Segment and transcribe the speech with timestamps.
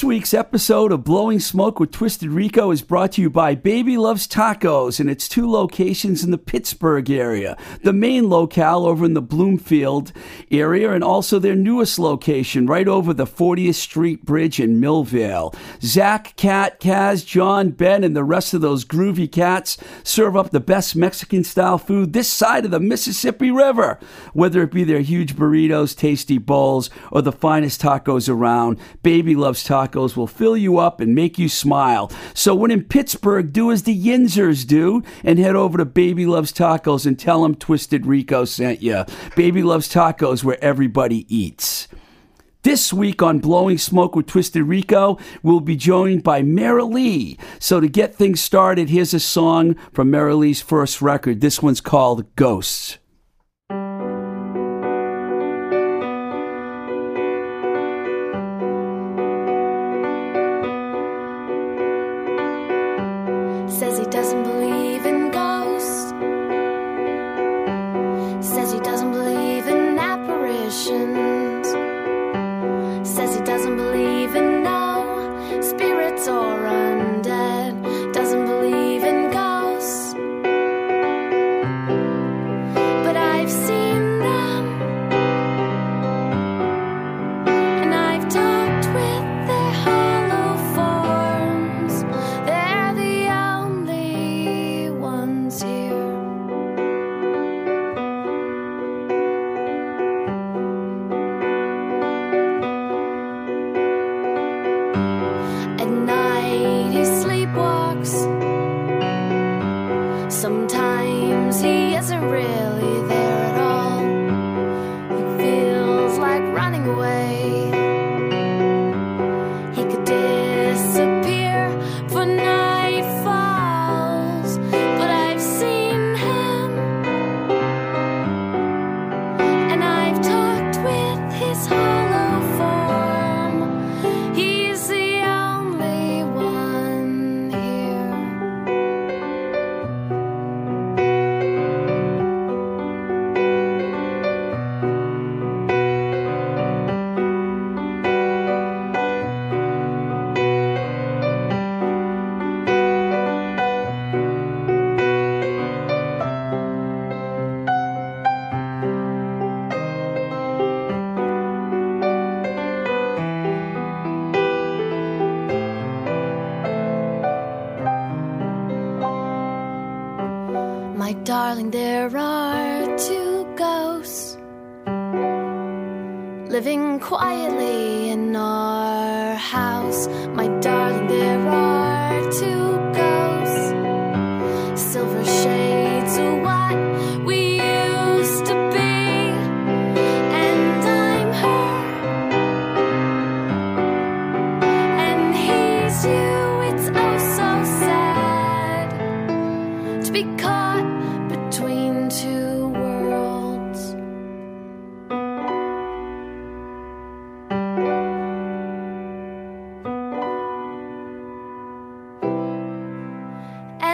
[0.00, 3.98] This week's episode of Blowing Smoke with Twisted Rico is brought to you by Baby
[3.98, 7.58] Loves Tacos and its two locations in the Pittsburgh area.
[7.82, 10.12] The main locale over in the Bloomfield
[10.50, 15.54] area and also their newest location right over the 40th Street Bridge in Millvale.
[15.82, 20.60] Zach, Kat, Kaz, John, Ben, and the rest of those groovy cats serve up the
[20.60, 23.98] best Mexican style food this side of the Mississippi River.
[24.32, 29.62] Whether it be their huge burritos, tasty bowls, or the finest tacos around, Baby Loves
[29.62, 32.10] Tacos will fill you up and make you smile.
[32.34, 36.52] So when in Pittsburgh, do as the Yinzers do and head over to Baby Loves
[36.52, 39.04] Tacos and tell them Twisted Rico sent you.
[39.36, 41.88] Baby Loves Tacos where everybody eats.
[42.62, 47.38] This week on Blowing Smoke with Twisted Rico, we'll be joined by Mary Lee.
[47.58, 51.40] So to get things started, here's a song from Mary Lee's first record.
[51.40, 52.98] This one's called Ghosts.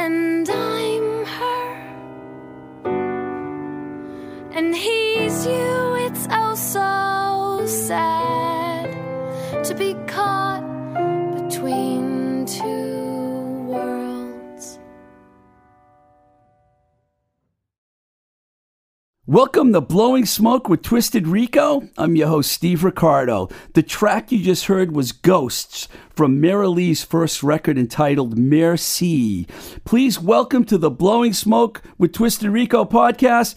[0.06, 1.66] And I'm her,
[4.52, 5.94] and he's you.
[6.06, 8.86] It's oh so sad
[9.64, 9.94] to be
[19.28, 21.88] Welcome to Blowing Smoke with Twisted Rico.
[21.98, 23.48] I'm your host, Steve Ricardo.
[23.74, 29.48] The track you just heard was Ghosts from Mara Lee's first record entitled Merci.
[29.84, 33.56] Please welcome to the Blowing Smoke with Twisted Rico podcast,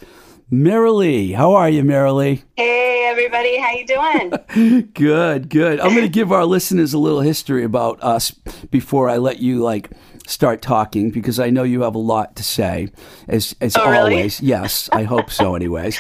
[0.50, 1.34] Mara Lee.
[1.34, 2.44] How are you, Mara Lee?
[2.58, 4.90] Hey everybody, how you doing?
[4.94, 5.80] Good, good.
[5.80, 8.32] I'm going to give our listeners a little history about us
[8.72, 9.92] before I let you like
[10.30, 12.90] start talking because I know you have a lot to say
[13.28, 14.16] as as Oh, really?
[14.16, 14.42] always.
[14.42, 15.98] Yes, I hope so anyways.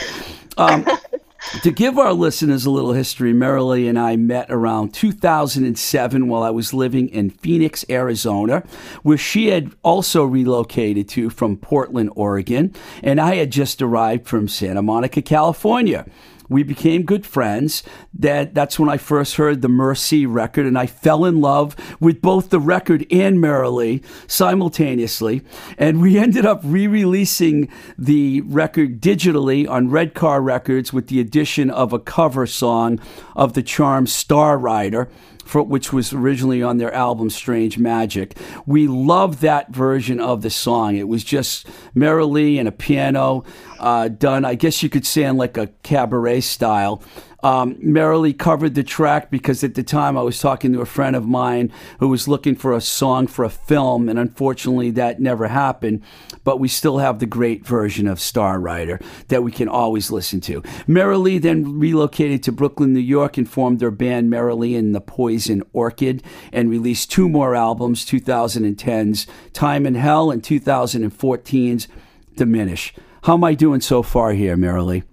[0.58, 0.86] Um,
[1.64, 6.50] to give our listeners a little history, Marilee and I met around 2007 while I
[6.50, 8.64] was living in Phoenix, Arizona,
[9.04, 14.48] where she had also relocated to from Portland, Oregon, and I had just arrived from
[14.48, 16.06] Santa Monica, California.
[16.50, 17.84] We became good friends.
[18.14, 22.22] That that's when I first heard the Mercy record, and I fell in love with
[22.22, 25.44] both the record and Marilee simultaneously.
[25.78, 31.70] And we ended up re-releasing the record digitally on Red Car Records with the addition
[31.70, 33.00] of a cover song
[33.36, 35.08] of the charm Star Rider
[35.50, 38.38] for, which was originally on their album Strange Magic.
[38.68, 40.96] We loved that version of the song.
[40.96, 43.44] It was just merrily and a piano
[43.80, 47.02] uh, done, I guess you could say, in like a cabaret style.
[47.42, 51.16] Um, merrily covered the track because at the time I was talking to a friend
[51.16, 55.48] of mine who was looking for a song for a film, and unfortunately that never
[55.48, 56.04] happened.
[56.44, 59.00] But we still have the great version of Star Rider
[59.30, 60.62] that we can always listen to.
[60.86, 65.64] Merrily then relocated to Brooklyn, New York, and formed their band Merrily and the Poison
[65.72, 66.22] Orchid,
[66.52, 71.88] and released two more albums: 2010's Time in Hell and 2014's
[72.36, 72.94] Diminish.
[73.24, 75.04] How am I doing so far here, Merrily?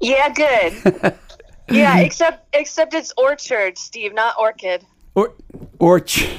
[0.00, 1.14] yeah, good.
[1.70, 4.84] yeah, except except it's orchard, Steve, not orchid.
[5.14, 5.34] Or,
[5.78, 6.38] or, yes.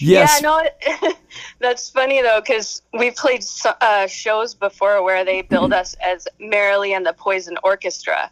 [0.00, 1.16] Yeah, no, it-
[1.60, 3.44] that's funny though, because we've played
[3.80, 8.30] uh, shows before where they build us as Merrily and the Poison Orchestra.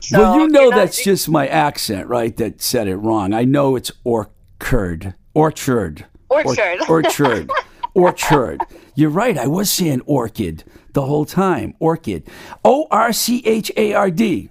[0.00, 2.36] So, well, you know that's just my accent, right?
[2.36, 3.32] That said it wrong.
[3.32, 6.80] I know it's orchard, orchard, Or- Orchard.
[6.88, 7.50] orchard,
[7.94, 8.60] orchard.
[8.94, 9.36] You're right.
[9.38, 11.74] I was saying orchid the whole time.
[11.80, 12.28] Orchid,
[12.64, 14.50] O R C H A R D.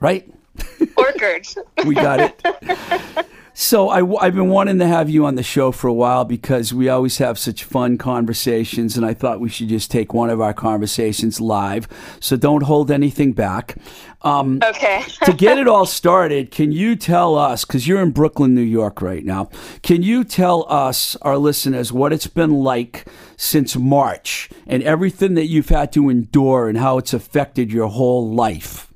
[0.00, 0.32] Right?
[0.96, 1.46] orchard.
[1.86, 3.26] We got it.
[3.52, 6.72] So I, have been wanting to have you on the show for a while because
[6.72, 10.40] we always have such fun conversations, and I thought we should just take one of
[10.40, 11.86] our conversations live.
[12.20, 13.76] So don't hold anything back.
[14.22, 15.02] Um, Okay.
[15.24, 19.02] to get it all started, can you tell us, because you're in Brooklyn, New York
[19.02, 19.50] right now,
[19.82, 23.06] can you tell us, our listeners, what it's been like
[23.36, 28.32] since March and everything that you've had to endure and how it's affected your whole
[28.32, 28.89] life?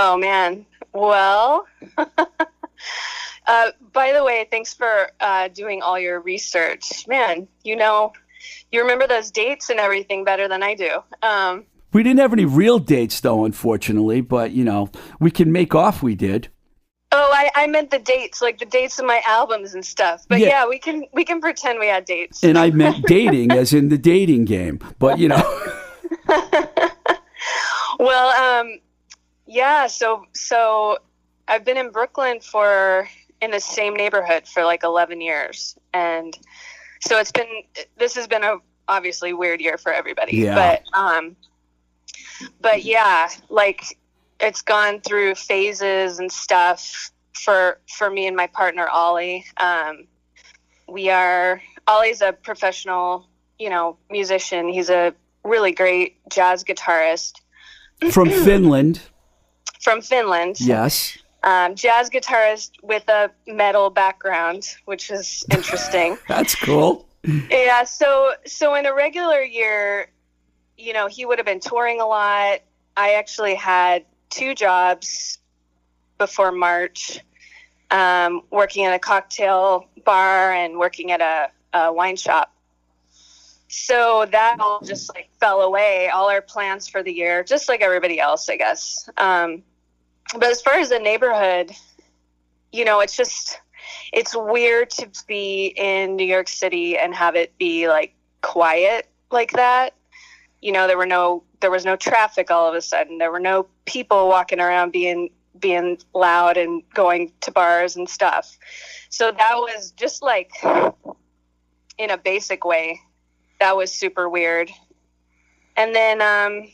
[0.00, 0.64] Oh man.
[0.92, 1.66] Well,
[3.46, 7.06] uh, by the way, thanks for uh, doing all your research.
[7.08, 8.12] Man, you know,
[8.72, 11.02] you remember those dates and everything better than I do.
[11.22, 14.90] Um, We didn't have any real dates, though, unfortunately, but, you know,
[15.20, 16.48] we can make off we did.
[17.12, 20.24] oh, I, I meant the dates, like the dates of my albums and stuff.
[20.28, 20.48] But Yeah.
[20.48, 22.44] yeah, we can we can pretend we had dates.
[22.44, 24.78] And I meant dating, as in the dating game.
[24.98, 25.42] But, you know,
[27.98, 28.78] Well, um,
[29.48, 29.86] yeah.
[29.86, 30.98] So so
[31.48, 33.08] I've been in Brooklyn for
[33.40, 36.38] in the same neighborhood for like eleven years, and
[37.00, 37.62] so it's been
[37.96, 40.36] this has been a obviously weird year for everybody.
[40.36, 40.54] Yeah.
[40.54, 41.36] But um,
[42.60, 43.98] but yeah, like
[44.38, 49.46] it's gone through phases and stuff for for me and my partner Ollie.
[49.56, 50.06] Um,
[50.86, 53.26] we are Ollie's a professional,
[53.58, 54.68] you know, musician.
[54.68, 57.40] He's a really great jazz guitarist
[58.10, 59.00] from Finland.
[59.80, 60.60] From Finland.
[60.60, 61.16] Yes.
[61.42, 66.18] Um, jazz guitarist with a metal background, which is interesting.
[66.28, 67.06] That's cool.
[67.50, 67.84] yeah.
[67.84, 70.10] So, so in a regular year,
[70.76, 72.60] you know, he would have been touring a lot.
[72.96, 75.38] I actually had two jobs
[76.18, 77.20] before March,
[77.90, 82.52] um, working at a cocktail bar and working at a, a wine shop.
[83.68, 87.82] So that all just like fell away, all our plans for the year, just like
[87.82, 89.08] everybody else, I guess.
[89.18, 89.62] Um,
[90.34, 91.72] but as far as the neighborhood,
[92.72, 93.58] you know, it's just,
[94.12, 99.52] it's weird to be in New York City and have it be like quiet like
[99.52, 99.94] that.
[100.60, 103.18] You know, there were no there was no traffic all of a sudden.
[103.18, 108.58] There were no people walking around being being loud and going to bars and stuff.
[109.08, 110.52] So that was just like
[111.98, 113.00] in a basic way.
[113.60, 114.70] That was super weird.
[115.76, 116.68] And then um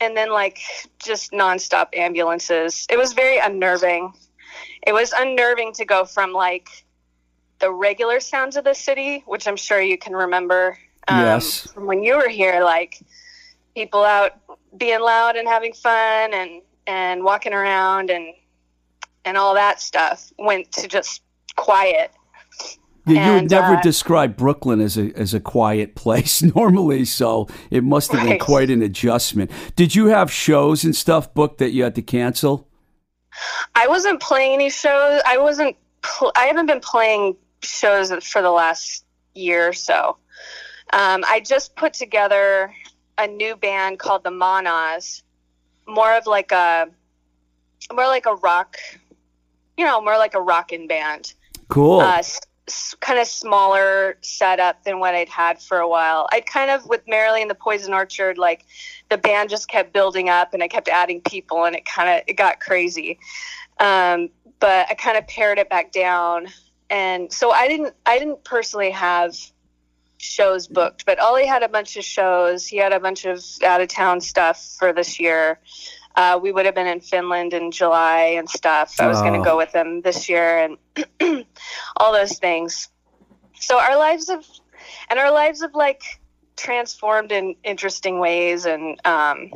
[0.00, 0.58] and then like
[0.98, 2.86] just nonstop ambulances.
[2.90, 4.12] It was very unnerving.
[4.86, 6.68] It was unnerving to go from like
[7.58, 10.78] the regular sounds of the city, which I'm sure you can remember
[11.08, 11.70] um, Yes.
[11.72, 12.98] from when you were here, like
[13.74, 14.32] people out
[14.76, 18.34] being loud and having fun and and walking around and
[19.24, 21.22] and all that stuff went to just
[21.56, 22.10] quiet.
[23.06, 27.48] Yeah, you would never uh, describe Brooklyn as a as a quiet place normally, so
[27.70, 28.40] it must have been Right.
[28.40, 29.50] quite an adjustment.
[29.76, 32.68] Did you have shows and stuff booked that you had to cancel?
[33.74, 35.22] I wasn't playing any shows.
[35.26, 35.76] I wasn't.
[36.02, 39.04] Pl- I haven't been playing shows for the last
[39.34, 40.16] year or so.
[40.92, 42.74] Um, I just put together
[43.18, 45.22] a new band called the Manas,
[45.86, 46.88] more of like a,
[47.92, 48.76] more like a rock,
[49.76, 51.34] you know, more like a rockin' band.
[51.68, 52.00] Cool.
[52.00, 52.22] Uh,
[53.00, 56.28] kind of smaller setup than what I'd had for a while.
[56.32, 58.64] I kind of with Marilyn the Poison Orchard, like
[59.08, 62.22] the band just kept building up, and I kept adding people, and it kind of
[62.26, 63.18] it got crazy.
[63.78, 66.48] Um, but I kind of pared it back down,
[66.88, 69.34] and so I didn't I didn't personally have
[70.18, 72.66] shows booked, but Ollie had a bunch of shows.
[72.66, 75.58] He had a bunch of out of town stuff for this year.
[76.16, 78.94] Uh, we would have been in Finland in July and stuff.
[78.98, 79.38] I was going Oh.
[79.38, 80.58] to go with them this year
[81.20, 81.46] and
[81.96, 82.88] all those things.
[83.54, 84.44] So our lives have,
[85.08, 86.02] and our lives have like
[86.56, 88.66] transformed in interesting ways.
[88.66, 89.50] And um,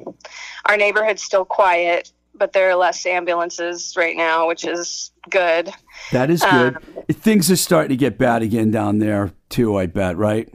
[0.67, 5.71] our neighborhood's still quiet, but there are less ambulances right now, which is good.
[6.13, 6.79] that is good.
[7.11, 9.77] Things are starting to get bad again down there too.
[9.77, 10.49] I bet, right?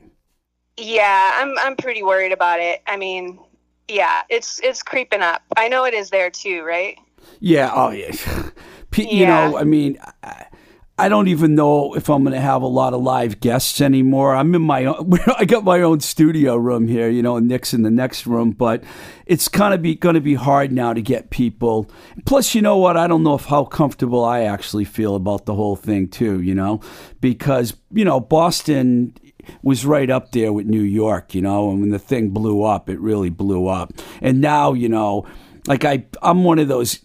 [0.78, 2.82] Yeah, I'm I'm pretty worried about it.
[2.88, 3.38] I mean,
[3.90, 5.44] yeah, it's it's creeping up.
[5.58, 6.98] I know it is there too, right?
[7.40, 7.72] Yeah.
[7.74, 8.12] Oh, yeah.
[9.12, 9.28] You Yeah.
[9.28, 10.48] know, I mean, I,
[10.98, 14.36] I don't even know if I'm going to have a lot of live guests anymore.
[14.36, 17.74] I'm in my own, I got my own studio room here, you know, and Nick's
[17.74, 18.84] in the next room, but
[19.26, 21.90] it's kind of be going to be hard now to get people.
[22.26, 22.98] Plus, you know what?
[22.98, 26.56] I don't know if how comfortable I actually feel about the whole thing too, you
[26.56, 26.82] know,
[27.22, 29.14] because, you know, Boston
[29.62, 32.90] was right up there with New York, you know, and when the thing blew up,
[32.90, 33.94] it really blew up.
[34.22, 35.28] And now, you know,
[35.68, 37.00] like I, I'm one of those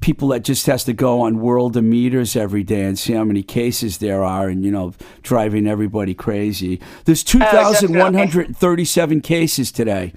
[0.00, 3.98] people that just has to go on Worldometers every day and see how many cases
[3.98, 4.92] there are and you know
[5.22, 10.12] driving everybody crazy there's 2137 cases today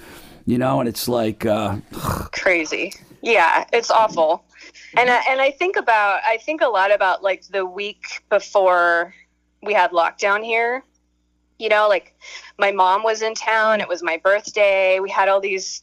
[0.46, 2.94] you know and it's like uh crazy.
[3.22, 4.44] Yeah, it's awful.
[4.98, 9.13] And I, and I think about I think a lot about like the week before
[9.62, 10.84] we had lockdown here.
[11.60, 12.16] You know, like
[12.58, 13.82] my mom was in town.
[13.82, 15.00] It was my birthday.
[15.00, 15.82] We had all these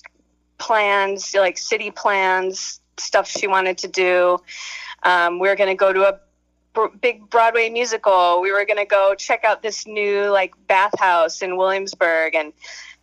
[0.58, 4.38] plans, like city plans, stuff she wanted to do.
[5.02, 6.18] Um, we were going to go to a
[7.00, 8.40] big Broadway musical.
[8.40, 12.52] We were going to go check out this new like bathhouse in Williamsburg and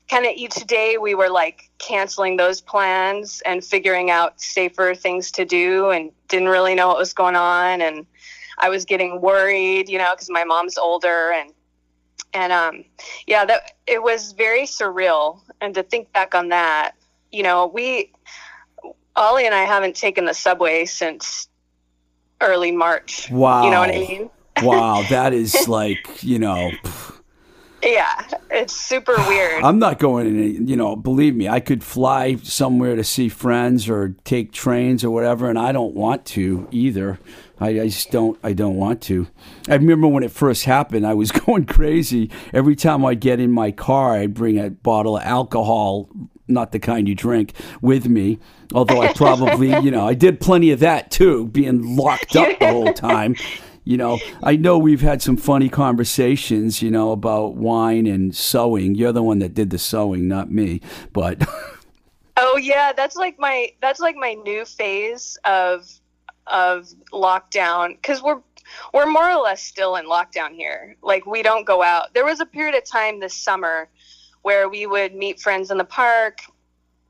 [0.10, 5.32] kind of each day we were like canceling those plans and figuring out safer things
[5.32, 8.06] to do and didn't really know what was going on and
[8.60, 11.53] I was getting worried, you know, cuz my mom's older and
[12.34, 12.84] and um
[13.28, 16.94] yeah, that it was very surreal and to think back on that,
[17.32, 18.12] you know, we
[19.16, 21.48] Ollie and I haven't taken the subway since
[22.42, 23.30] early March.
[23.32, 24.30] wow You know what I mean?
[24.64, 26.72] wow that is like you know
[27.82, 29.64] Yeah, it's super weird.
[29.64, 33.90] i'm not going in you know believe me i could fly somewhere to see friends
[33.90, 37.20] or take trains or whatever and i don't want to either
[37.60, 39.28] I, I just don't i don't want to
[39.70, 42.30] i remember when it first happened i was going crazy.
[42.54, 46.10] Every time i get in my car i'd bring a bottle of alcohol
[46.48, 48.38] not the kind you drink with me.
[48.74, 52.68] Although i probably you know i did plenty of that too being locked up the
[52.68, 53.36] whole time.
[53.86, 58.96] You know i know we've had some funny conversations you know about wine and sewing.
[58.96, 61.44] You're the one that did the sewing not me but
[62.36, 65.88] Oh yeah, that's like my that's like my new phase of
[66.48, 68.42] of lockdown cuz we're
[68.94, 70.96] we're more or less still in lockdown here.
[71.02, 72.14] Like we don't go out.
[72.14, 73.90] There was a period of time this summer
[74.42, 76.40] where we would meet friends in the park.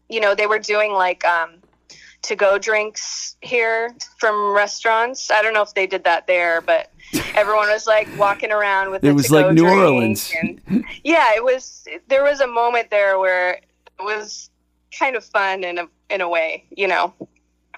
[0.09, 1.55] You know, they were doing like um
[2.23, 5.29] to go drinks here from restaurants.
[5.29, 6.89] I don't know if they did that there, but
[7.35, 10.31] everyone was like walking around with It was like New Orleans.
[10.41, 11.85] and- yeah, it was.
[12.07, 13.63] There was a moment there where it
[13.99, 14.49] was
[14.97, 17.13] kind of fun in a in a way, you know.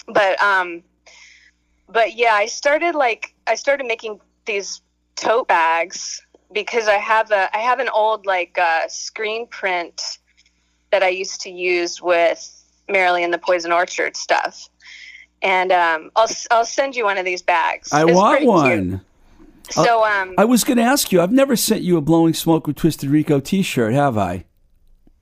[0.08, 0.84] But um,
[1.89, 4.81] but yeah, I started like I started making these
[5.15, 6.21] tote bags
[6.51, 10.19] because I have a I have an old like uh, screen print
[10.91, 14.69] that I used to use with Merrily and the Poison Orchard stuff.
[15.41, 17.91] And um, I'll I'll send you one of these bags.
[17.91, 18.55] I It's want pretty cute.
[18.55, 19.01] one.
[19.71, 21.21] So um, I was going to ask you.
[21.21, 24.45] I've never sent you a blowing smoke with Twisted Rico T-shirt, have I?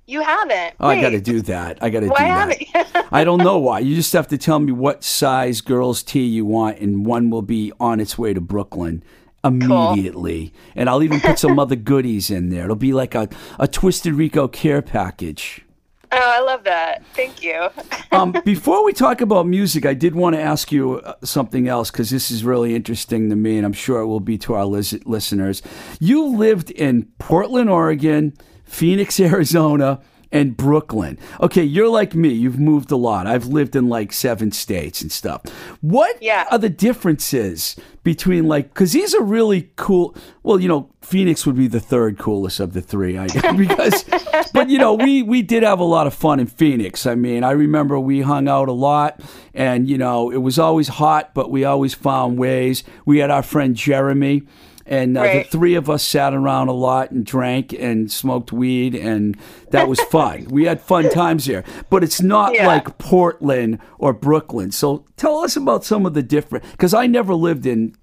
[0.05, 0.75] You haven't.
[0.79, 1.77] Oh, I got to do that.
[1.81, 3.07] I got to do Why that.
[3.11, 3.79] I don't know why.
[3.79, 7.41] You just have to tell me what size girls' tee you want, and one will
[7.41, 9.03] be on its way to Brooklyn
[9.43, 10.53] immediately.
[10.75, 12.63] And I'll even put some other goodies in there.
[12.65, 13.29] It'll be like a,
[13.59, 15.65] a Twisted Rico care package.
[16.11, 17.03] oh, I love that.
[17.15, 17.69] Thank you.
[18.13, 21.89] Um, before we talk about music, I did want to ask you uh, something else
[21.89, 24.65] because this is really interesting to me, and I'm sure it will be to our
[24.65, 25.63] lis- listeners.
[25.99, 28.33] You lived in Portland, Oregon,
[28.63, 29.99] Phoenix, Arizona,
[30.31, 31.19] and Brooklyn.
[31.41, 32.29] Okay, you're like me.
[32.29, 33.27] You've moved a lot.
[33.27, 35.43] I've lived in like seven states and stuff.
[35.81, 36.45] What Yeah.
[36.49, 40.15] are the differences between like because these are really cool?
[40.41, 44.05] Well, you know, Phoenix would be the third coolest of the three, I because.
[44.53, 47.05] but you know, we we did have a lot of fun in Phoenix.
[47.05, 49.21] I mean, I remember we hung out a lot,
[49.53, 52.83] and you know, it was always hot, but we always found ways.
[53.05, 54.43] We had our friend Jeremy.
[54.85, 55.43] And uh, Right.
[55.45, 59.37] the three of us sat around a lot and drank and smoked weed, and
[59.71, 60.45] that was fun.
[60.49, 61.63] we had fun times there.
[61.89, 62.67] But it's not Yeah.
[62.67, 64.71] like Portland or Brooklyn.
[64.71, 67.95] So tell us about some of the different, because I never lived in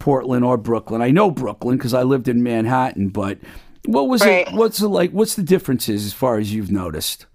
[0.00, 1.00] Portland or Brooklyn.
[1.00, 3.38] I know Brooklyn because I lived in Manhattan, but
[3.86, 4.48] what was Right.
[4.48, 4.52] it?
[4.54, 5.12] What's it like?
[5.12, 7.26] What's the differences as far as you've noticed?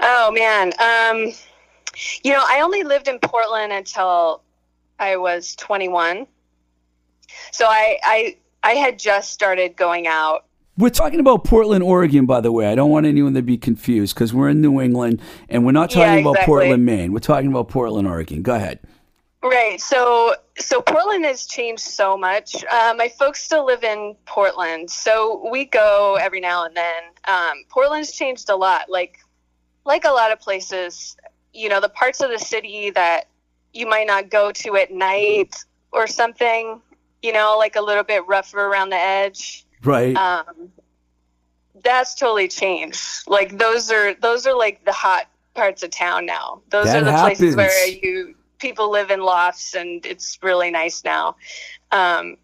[0.00, 0.72] Oh man.
[0.80, 1.32] Um,
[2.24, 4.42] you know, I only lived in Portland until
[4.98, 6.26] I was 21.
[7.50, 10.44] So I I I had just started going out.
[10.78, 12.66] We're talking about Portland, Oregon, by the way.
[12.66, 15.20] I don't want anyone to be confused because we're in New England
[15.50, 16.46] and we're not talking Yeah, about.
[16.46, 17.12] Portland, Maine.
[17.12, 18.40] We're talking about Portland, Oregon.
[18.42, 18.78] Go ahead.
[19.42, 19.80] Right.
[19.80, 22.64] So so Portland has changed so much.
[22.70, 27.02] Uh, my folks still live in Portland, so we go every now and then.
[27.26, 28.88] Um, Portland's changed a lot.
[28.88, 29.18] Like
[29.84, 31.16] like a lot of places,
[31.52, 33.26] you know, the parts of the city that
[33.74, 35.56] you might not go to at night
[35.90, 36.80] or something.
[37.22, 39.64] You know, like a little bit rougher around the edge.
[39.84, 40.16] Right.
[40.16, 40.70] um,
[41.82, 43.26] that's totally changed.
[43.26, 46.62] Like those are those are like the hot parts of town now.
[46.70, 51.04] Those That are the places where you people live in lofts and it's really nice
[51.04, 51.36] now.
[51.90, 52.36] Um,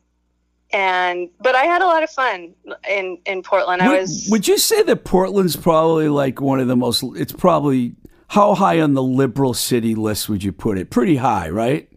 [0.72, 2.54] and but I had a lot of fun
[2.88, 3.80] in in Portland.
[3.80, 7.94] I was would you say that Portland's probably like one of the most, it's probably,
[8.28, 10.90] how high on the liberal city list would you put it?
[10.90, 11.88] Pretty high, right?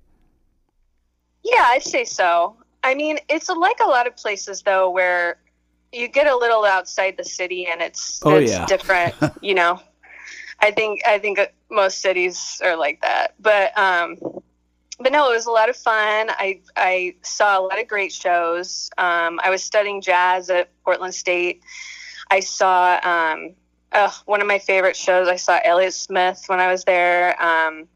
[1.44, 2.56] Yeah, I'd say so.
[2.84, 5.38] I mean, it's like a lot of places though where
[5.92, 8.66] you get a little outside the city and it's Oh, it's yeah.
[8.66, 9.80] different, you know.
[10.60, 11.40] I think I think
[11.70, 13.34] most cities are like that.
[13.40, 14.18] But um
[15.00, 16.30] but no, it was a lot of fun.
[16.30, 18.90] I I saw a lot of great shows.
[18.98, 21.64] Um, I was studying jazz at Portland State.
[22.30, 23.56] I saw um,
[23.92, 25.28] uh, one of my favorite shows.
[25.28, 27.88] I saw Elliott Smith when I was there, um,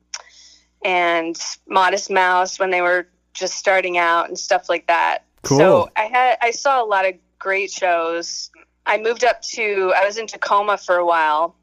[0.83, 5.19] and Modest Mouse when they were just starting out and stuff like that.
[5.43, 5.59] Cool.
[5.59, 8.49] So I had I saw a lot of great shows.
[8.87, 11.55] I moved up to I was in Tacoma for a while.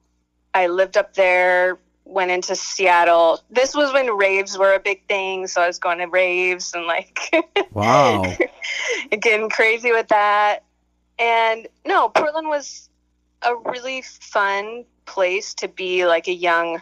[0.54, 3.40] I lived up there, went into Seattle.
[3.50, 6.86] This was when raves were a big thing, so I was going to raves and
[6.86, 7.18] like
[7.72, 8.36] Wow.
[9.10, 10.60] getting crazy with that.
[11.18, 12.88] And no, Portland was
[13.42, 16.80] a really fun place to be like a young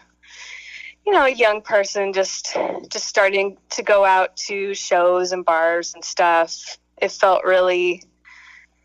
[1.05, 2.55] you know, a young person just
[2.89, 6.77] just starting to go out to shows and bars and stuff.
[7.01, 8.03] It felt really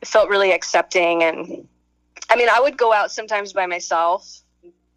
[0.01, 1.69] it felt really accepting and
[2.29, 4.43] I mean, I would go out sometimes by myself,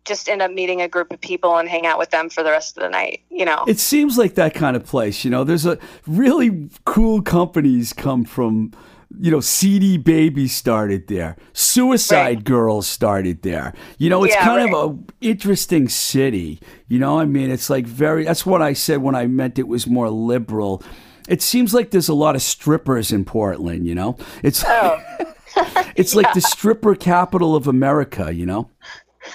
[0.05, 2.49] just end up meeting a group of people and hang out with them for the
[2.49, 3.63] rest of the night, you know.
[3.67, 5.23] It seems like that kind of place.
[5.23, 5.77] You know, there's a
[6.07, 8.73] really cool companies come from.
[9.19, 11.35] You know, CD Baby started there.
[11.53, 12.43] Suicide Right.
[12.43, 13.73] Girls started there.
[13.97, 14.81] You know, it's Yeah, kind right.
[14.81, 16.59] of a interesting city.
[16.87, 18.23] You know, I mean, it's like very.
[18.23, 20.81] That's what I said when I meant it was more liberal.
[21.27, 23.85] It seems like there's a lot of strippers in Portland.
[23.85, 24.99] You know, it's Oh.
[25.95, 28.33] it's like the stripper capital of America.
[28.33, 28.69] You know.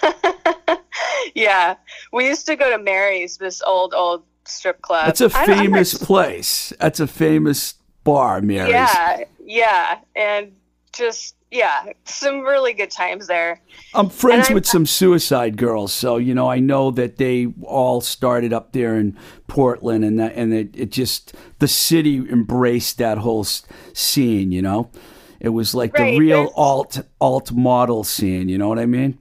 [1.35, 1.77] yeah.
[2.13, 5.07] We used to go to Mary's, this old, old strip club.
[5.07, 6.73] That's a famous place.
[6.81, 8.73] That's a famous bar, Mary's.
[8.73, 9.99] Yeah, yeah.
[10.17, 10.53] And
[10.93, 13.61] just, yeah, some really good times there.
[13.95, 18.01] I'm friends I'm- with some suicide girls, so you know I know that they all
[18.01, 23.19] started up there in Portland, and that and it, it just the city embraced that
[23.19, 24.51] whole scene.
[24.51, 24.91] You know,
[25.39, 28.49] it was like the real alt alt model scene.
[28.49, 29.19] You know what I mean?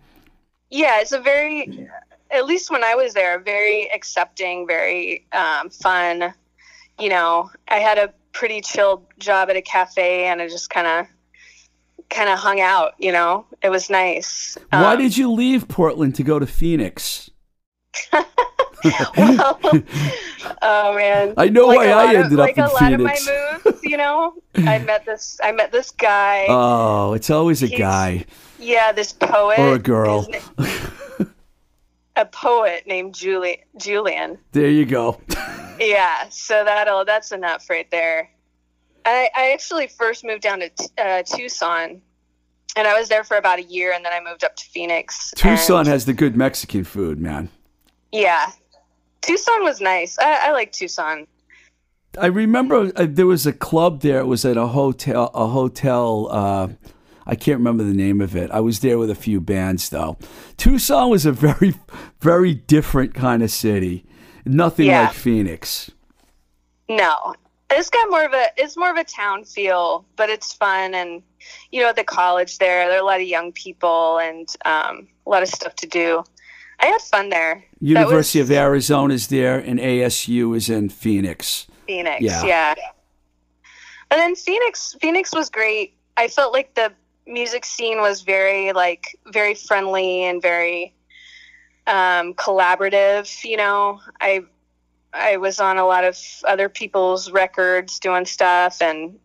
[0.71, 1.87] Yeah, it's a very,
[2.31, 6.33] at least when I was there, very accepting, very um, fun.
[6.99, 10.87] You know, I had a pretty chill job at a cafe, and I just kind
[10.87, 11.07] of
[12.09, 12.93] kind of hung out.
[12.99, 14.57] You know, it was nice.
[14.69, 17.29] Why Um, did you leave Portland to go to Phoenix?
[18.13, 19.59] well,
[20.61, 21.33] oh man.
[21.37, 23.27] I know Like why I lot of- ended up like in a lot Phoenix.
[23.27, 24.33] of my moves, you know.
[24.57, 25.39] I met this.
[25.43, 26.45] I met this guy.
[26.49, 28.25] Oh, it's always a He's- guy.
[28.59, 30.27] yeah, this poet Or a girl.
[32.15, 34.37] A poet named Julie Julian.
[34.51, 35.19] There you go.
[35.79, 38.29] Yeah, so that'll that's enough right there.
[39.05, 41.99] I, I actually first moved down to t- uh, Tucson,
[42.77, 45.33] and I was there for about a year, and then I moved up to Phoenix.
[45.35, 47.49] Tucson and- has the good Mexican food, man.
[48.11, 48.51] yeah,
[49.21, 50.17] Tucson was nice.
[50.19, 51.25] I, I like Tucson.
[52.19, 54.19] I remember uh, there was a club there.
[54.19, 55.31] It was at a hotel.
[55.33, 56.27] A hotel.
[56.29, 56.67] Uh,
[57.25, 58.51] I can't remember the name of it.
[58.51, 60.17] I was there with a few bands though.
[60.63, 61.73] Tucson was a very,
[62.21, 64.05] very different kind of city.
[64.45, 65.07] Nothing Yeah.
[65.07, 65.91] like Phoenix.
[66.87, 67.33] No,
[67.69, 71.21] it's got more of a it's more of a town feel, but it's fun and
[71.71, 75.07] you know at the college there there are a lot of young people and um,
[75.25, 76.23] a lot of stuff to do.
[76.79, 77.61] I had fun there.
[77.81, 78.55] University was of
[79.11, 81.67] is there, and ASU is in Phoenix.
[81.87, 82.45] Phoenix, Yeah.
[82.45, 82.75] yeah.
[84.11, 85.95] And then Phoenix Phoenix was great.
[86.15, 86.93] I felt like the
[87.25, 90.93] music scene was very like very friendly and very
[91.87, 93.43] um, collaborative.
[93.43, 94.41] You know, I
[95.13, 99.19] I was on a lot of other people's records doing stuff, and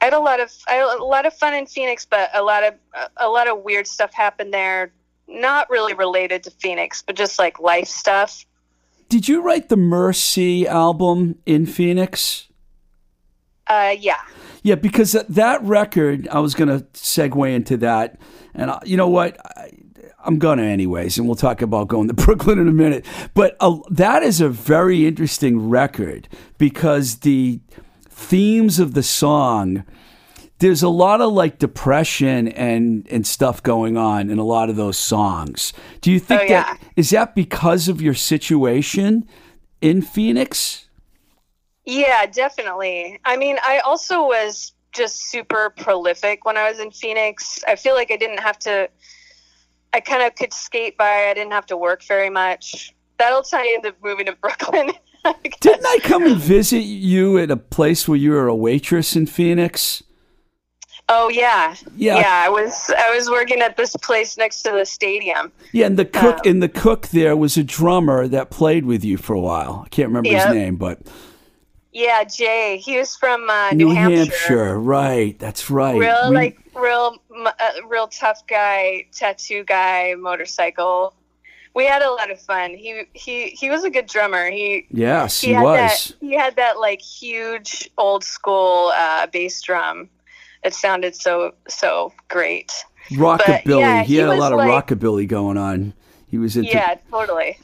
[0.00, 2.42] I had a lot of I had a lot of fun in Phoenix, but a
[2.42, 2.74] lot of
[3.16, 4.92] a lot of weird stuff happened there.
[5.28, 8.44] Not really related to Phoenix, but just like life stuff.
[9.08, 12.48] Did you write the Mercy album in Phoenix?
[13.66, 14.20] Uh, yeah,
[14.62, 18.18] Yeah, because that- record, I was going to segue into that.
[18.54, 19.38] And I, you know what?
[19.56, 19.70] I,
[20.22, 23.06] I'm going to, anyways, and we'll talk about going to Brooklyn in a minute.
[23.34, 27.60] But uh, that is a very interesting record because the
[28.08, 29.84] themes of the song,
[30.58, 34.76] there's a lot of like depression and, and stuff going on in a lot of
[34.76, 35.72] those songs.
[36.02, 39.26] Do you think Oh, that is that because of your situation
[39.80, 40.86] in Phoenix?
[41.84, 43.18] Yeah, definitely.
[43.24, 47.62] I mean, I also was just super prolific when I was in Phoenix.
[47.66, 48.88] I feel like I didn't have to,
[49.92, 51.28] I kind of could skate by.
[51.28, 52.94] I didn't have to work very much.
[53.18, 54.92] That'll tie into moving to Brooklyn.
[55.24, 55.34] I.
[55.60, 59.26] Didn't I come and visit you at a place where you were a waitress in
[59.26, 60.02] Phoenix?
[61.12, 61.74] Oh yeah.
[61.96, 62.16] Yeah.
[62.18, 65.50] Yeah, I was I was working at this place next to the stadium.
[65.72, 66.48] Yeah, and the cook Oh.
[66.48, 69.82] and the cook there was a drummer that played with you for a while.
[69.84, 71.00] I can't remember his name, but
[71.92, 72.76] Yeah, Jay.
[72.78, 74.78] He was from uh, New, New, Hampshire.
[74.78, 75.36] right?
[75.38, 75.98] That's right.
[75.98, 77.50] Real We- like real uh,
[77.88, 81.14] real tough guy, tattoo guy, motorcycle.
[81.74, 82.74] We had a lot of fun.
[82.74, 84.50] He he he was a good drummer.
[84.50, 85.76] He yes, he, he, had was.
[86.08, 90.08] that he had that like huge old school uh, bass drum.
[90.62, 92.72] It sounded so so great.
[93.10, 93.80] Rockabilly.
[93.80, 95.94] yeah, he, he had a lot of like- rockabilly going on.
[96.28, 96.70] He was into.
[96.70, 97.58] Yeah, totally.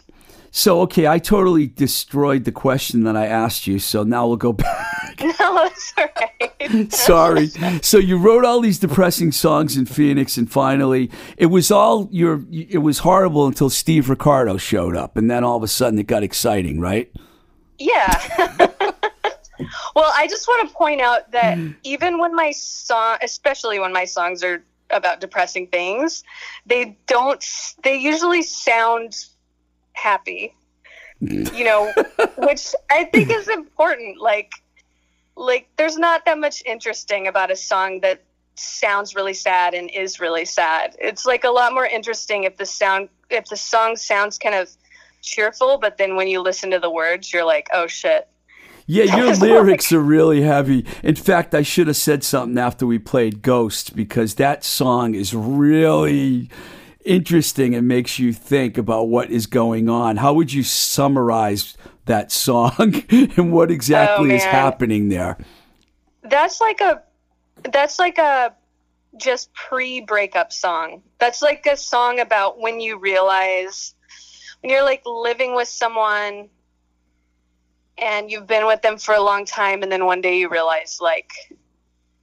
[0.57, 3.79] So okay, I totally destroyed the question that I asked you.
[3.79, 4.93] So now we'll go back.
[5.39, 6.93] No, that's all right.
[6.93, 7.49] Sorry.
[7.83, 12.45] So you wrote all these depressing songs in Phoenix, and finally, it was all your.
[12.51, 16.07] It was horrible until Steve Ricardo showed up, and then all of a sudden it
[16.07, 17.11] got exciting, right?
[17.79, 18.13] Yeah.
[19.95, 24.05] well, I just want to point out that even when my song, especially when my
[24.05, 26.25] songs are about depressing things,
[26.67, 27.45] they don't,
[27.83, 29.27] they usually sound
[29.97, 30.55] happy,
[31.23, 31.53] mm.
[31.57, 31.93] you know,
[32.39, 34.21] which I think is important.
[34.21, 34.53] Like,
[35.37, 38.23] like there's not that much interesting about a song that
[38.55, 40.97] sounds really sad and is really sad.
[40.99, 44.71] It's like a lot more interesting if the sound, if the song sounds kind of
[45.23, 48.29] cheerful, but then when you listen to the words, you're like, oh shit.
[48.87, 50.87] Yeah, your lyrics are really heavy.
[51.03, 55.35] In fact, I should have said something after we played Ghost because that song is
[55.35, 56.49] really
[57.07, 60.17] interesting and makes you think about what is going on.
[60.17, 65.39] How would you summarize that song and what exactly is oh, happening there?
[66.23, 67.03] That's like a,
[67.73, 68.55] that's like a
[69.17, 71.03] just pre breakup song.
[71.19, 73.95] That's like a song about when you realize,
[74.61, 76.49] when you're like living with someone
[77.99, 80.99] and you've been with them for a long time and then one day you realize
[81.01, 81.33] like,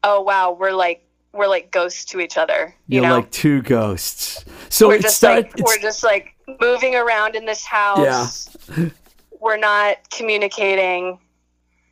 [0.03, 2.73] oh wow, we're like, we're like ghosts to each other.
[2.87, 3.15] You You're know?
[3.17, 4.45] like two ghosts.
[4.69, 8.49] So we're it just start, like it's- we're just like moving around in this house.
[8.77, 8.89] Yeah.
[9.39, 11.19] we're not communicating.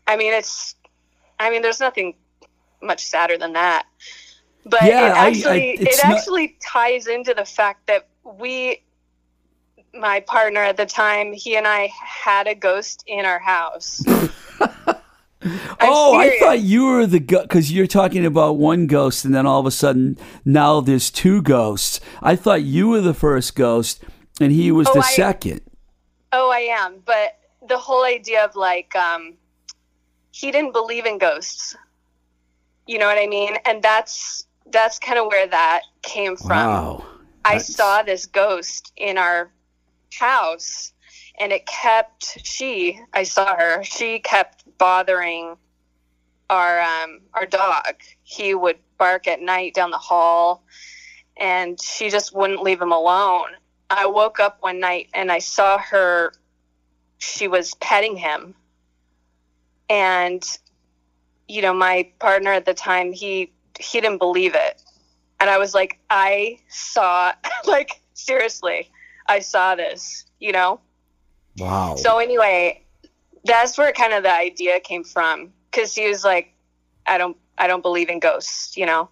[0.08, 0.76] I mean, it's.
[1.40, 2.14] I mean, there's nothing
[2.84, 3.88] much sadder than that.
[4.66, 8.84] But Yeah, it I- I- actually it not- actually ties into the fact that we,
[9.94, 14.04] my partner at the time, he and I had a ghost in our house.
[15.82, 19.46] oh, I thought you were the ghost because you're talking about one ghost, and then
[19.46, 22.00] all of a sudden now there's two ghosts.
[22.22, 24.04] I thought you were the first ghost,
[24.40, 25.62] and he was Oh, the I- second.
[26.34, 27.02] Oh, I am.
[27.06, 29.34] But the whole idea of like, um,
[30.32, 31.76] he didn't believe in ghosts.
[32.88, 33.58] You know what I mean?
[33.66, 36.50] And that's that's kind of where that came from.
[36.50, 37.06] Wow.
[37.44, 39.52] I That's- saw this ghost in our
[40.18, 40.94] house,
[41.42, 43.00] and it kept she.
[43.14, 43.84] I saw her.
[43.84, 45.58] She kept bothering
[46.50, 47.96] our um, our dog.
[48.22, 50.64] He would bark at night down the hall,
[51.36, 53.48] and she just wouldn't leave him alone.
[53.90, 56.32] I woke up one night and I saw her.
[57.18, 58.54] She was petting him,
[59.90, 60.44] and
[61.48, 64.82] you know my partner at the time he he didn't believe it
[65.42, 67.34] and I was like, I saw,
[67.66, 68.92] like, seriously,
[69.28, 70.80] I saw this, you know?
[71.58, 71.96] Wow.
[71.96, 72.84] So, anyway,
[73.44, 75.52] that's where kind of the idea came from.
[75.72, 76.54] Cause he was like,
[77.06, 79.10] I don't, I don't believe in ghosts, you know?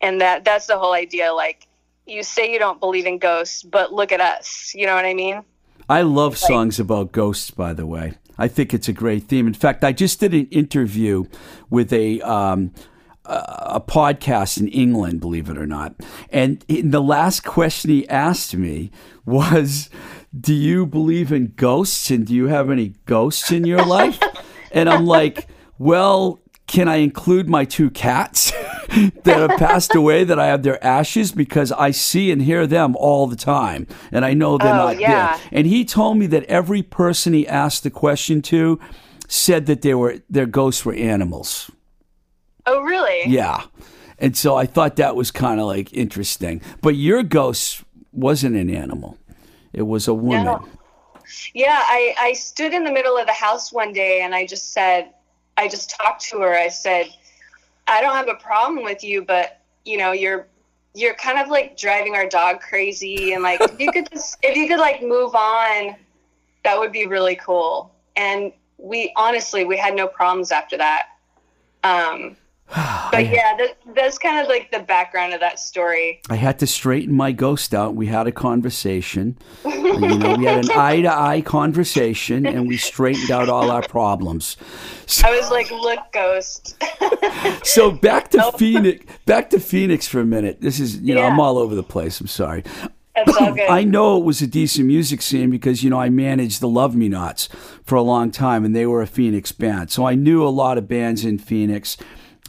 [0.00, 1.32] And that, that's the whole idea.
[1.32, 1.66] Like,
[2.06, 4.72] you say you don't believe in ghosts, but look at us.
[4.74, 5.42] You know what I mean?
[5.88, 8.14] I love songs about ghosts, by the way.
[8.36, 9.46] I think it's a great theme.
[9.46, 11.24] In fact, I just did an interview
[11.70, 12.72] with a um,
[13.24, 13.34] a
[13.78, 15.94] a podcast in England, believe it or not.
[16.30, 18.90] And in the last question he asked me
[19.26, 19.90] was,
[20.38, 22.10] "Do you believe in ghosts?
[22.10, 24.18] And do you have any ghosts in your life?"
[24.72, 25.46] and I'm like,
[25.78, 28.50] "Well." Can I include my two cats
[29.24, 32.94] that have passed away that I have their ashes because I see and hear them
[32.94, 35.38] all the time and I know they're Oh, not yeah.
[35.38, 35.40] dead.
[35.50, 38.78] And he told me that every person he asked the question to
[39.28, 41.70] said that they were their ghosts were animals.
[42.66, 43.22] Oh, really?
[43.32, 43.62] Yeah.
[44.18, 46.60] And so I thought that was kind of like interesting.
[46.82, 49.16] But your ghost wasn't an animal.
[49.72, 50.44] It was a woman.
[50.44, 50.68] No.
[51.54, 54.72] Yeah, I, I stood in the middle of the house one day and I just
[54.72, 55.12] said,
[55.56, 56.54] I just talked to her.
[56.54, 57.12] I said,
[57.86, 60.46] I don't have a problem with you, but you know, you're
[60.94, 64.56] you're kind of like driving our dog crazy and like if you could just if
[64.56, 65.96] you could like move on,
[66.64, 67.92] that would be really cool.
[68.16, 71.08] And we honestly we had no problems after that.
[71.84, 72.36] Um
[73.12, 76.20] but yeah, that, that's kind of like the background of that story.
[76.28, 77.94] I had to straighten my ghost out.
[77.94, 79.38] We had a conversation.
[79.64, 83.82] You know, we had an eye to eye conversation and we straightened out all our
[83.82, 84.58] problems.
[85.24, 86.76] I was like, look, ghost.
[87.62, 89.04] So back to Phoenix.
[89.24, 90.60] Back to Phoenix for a minute.
[90.60, 92.20] This is, you know, I'm all over the place.
[92.20, 92.64] I'm sorry.
[93.14, 93.68] That's all good.
[93.68, 96.96] I know it was a decent music scene because you know I managed the Love
[96.96, 97.48] Me Nots
[97.84, 100.78] for a long time, and they were a Phoenix band, so I knew a lot
[100.78, 101.96] of bands in Phoenix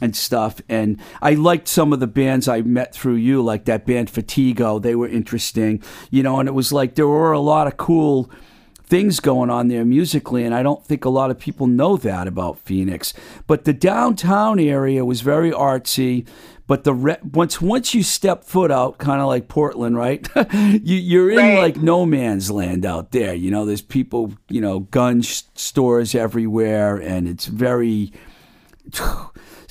[0.00, 0.60] and stuff.
[0.68, 4.80] And I liked some of the bands I met through you, like that band Fatigo.
[4.80, 6.38] They were interesting, you know.
[6.40, 8.30] And it was like there were a lot of cool
[8.82, 12.26] things going on there musically, and I don't think a lot of people know that
[12.26, 13.14] about Phoenix.
[13.46, 16.26] But the downtown area was very artsy.
[16.66, 20.28] But the re- once once you step foot out, kind of like Portland, right?
[20.52, 21.58] you, you're in Right.
[21.58, 23.34] like no man's land out there.
[23.34, 28.12] You know, there's people, you know, gun sh- stores everywhere, and it's very.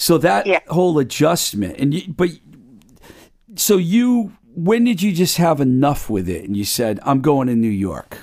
[0.02, 0.62] So that Yeah.
[0.70, 2.30] whole adjustment, and you, but
[3.56, 7.48] so you, when did you just have enough with it, and you said, "I'm going
[7.50, 8.18] to New York"?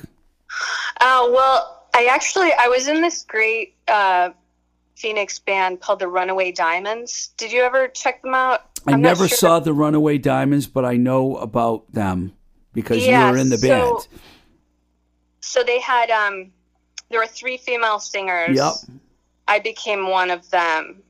[1.03, 4.31] Uh, well, I actually I was in this great uh,
[4.97, 7.29] Phoenix band called the Runaway Diamonds.
[7.37, 8.62] Did you ever check them out?
[8.87, 9.37] I I'm not never sure.
[9.37, 12.33] saw the Runaway Diamonds, but I know about them
[12.73, 14.09] because Yeah, you were in the so- band.
[15.43, 16.53] So they had um,
[17.11, 18.57] there were three female singers.
[18.57, 18.73] Yep.
[19.47, 21.03] I became one of them,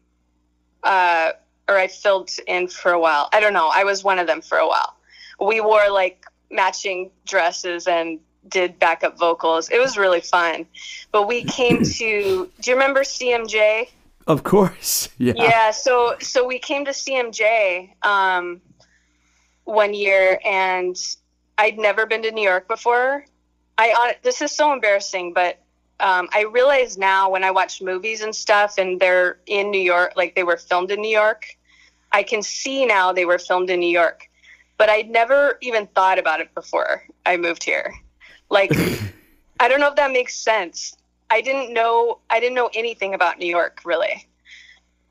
[0.87, 1.33] uh,
[1.69, 3.29] or I filled in for a while.
[3.33, 3.71] I don't know.
[3.75, 4.97] I was one of them for a while.
[5.41, 9.69] We wore like matching dresses and did backup vocals.
[9.71, 10.67] It was really fun.
[11.13, 12.51] But we came to.
[12.61, 13.89] Do you remember CMJ?
[14.27, 15.09] Of course.
[15.19, 15.33] Yeah.
[15.37, 18.61] yeah so so we came to cmj um
[19.65, 20.95] one year and
[21.57, 23.25] i'd never been to new york before
[23.79, 25.59] i this is so embarrassing but
[26.01, 30.13] um, i realize now when i watch movies and stuff and they're in new york
[30.17, 31.47] like they were filmed in new york
[32.13, 34.29] i can see now they were filmed in new york
[34.79, 37.95] but i'd never even thought about it before i moved here
[38.51, 38.71] like
[39.61, 40.97] i don't know if that makes sense
[41.31, 44.27] I didn't know I didn't know anything about New York really.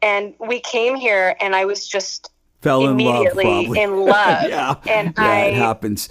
[0.02, 4.50] And we came here and I was just Fell in love, immediately in love.
[4.50, 4.76] yeah.
[4.88, 6.10] And yeah, I it happens.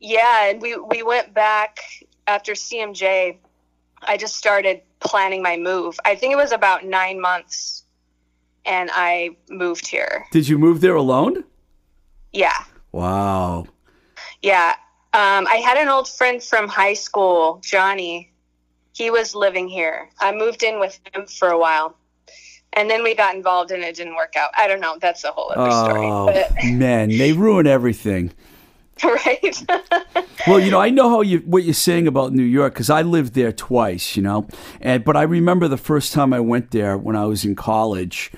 [0.00, 1.78] yeah, and we we went back
[2.26, 3.38] after CMJ.
[4.02, 5.98] I just started planning my move.
[6.04, 7.84] I think it was about 9 months
[8.64, 10.26] and I moved here.
[10.32, 11.44] Did you move there alone?
[12.32, 12.64] Yeah.
[12.92, 13.66] Wow.
[14.42, 14.74] Yeah.
[15.12, 18.30] Um, I had an old friend from high school, Johnny.
[18.92, 20.08] he was living here.
[20.20, 21.96] I moved in with him for a while.
[22.74, 24.50] And then we got involved and it didn't work out.
[24.56, 24.96] I don't know.
[25.00, 26.06] That's a whole other story.
[26.06, 28.32] Oh man, they ruin everything.
[29.04, 29.66] right?
[30.46, 33.02] Well, you know, I know how you what you're saying about New York because I
[33.02, 34.16] lived there twice.
[34.16, 34.48] You know,
[34.80, 38.32] and but I remember the first time I went there when I was in college.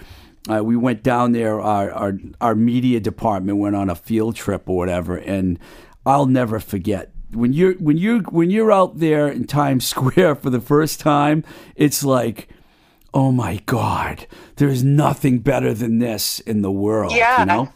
[0.51, 1.61] Uh, we went down there.
[1.61, 5.61] Our, our our media department went on a field trip or whatever, and
[6.05, 10.51] I'll never forget when you're when you when you're out there in Times Square for
[10.51, 11.45] the first time.
[11.77, 12.49] It's like,
[13.15, 17.13] oh my God, there's nothing better than this in the world.
[17.13, 17.41] Yeah.
[17.41, 17.73] you know.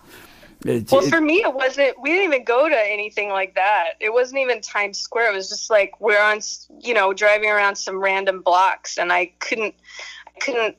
[0.64, 2.00] It's- Well, for me, it wasn't.
[2.00, 3.90] We didn't even go to anything like that.
[4.00, 5.32] It wasn't even Times Square.
[5.32, 6.40] It was just like we're on,
[6.80, 9.74] you know, driving around some random blocks, and I couldn't,
[10.34, 10.76] I couldn't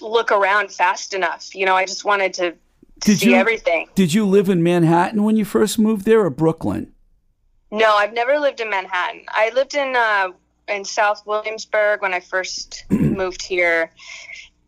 [0.00, 1.54] look around fast enough.
[1.54, 2.54] You know, I just wanted to
[3.00, 3.88] Did see you- everything.
[3.94, 6.92] Did you live in Manhattan when you first moved there or Brooklyn?
[7.70, 9.24] No, I've never lived in Manhattan.
[9.28, 10.28] I lived in uh,
[10.68, 13.90] in South Williamsburg when I first moved here,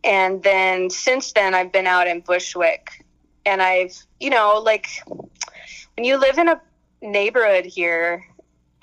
[0.03, 3.05] and then since then I've been out in Bushwick,
[3.47, 4.87] and I've you know like
[5.95, 6.61] when you live in a
[7.01, 8.23] neighborhood here,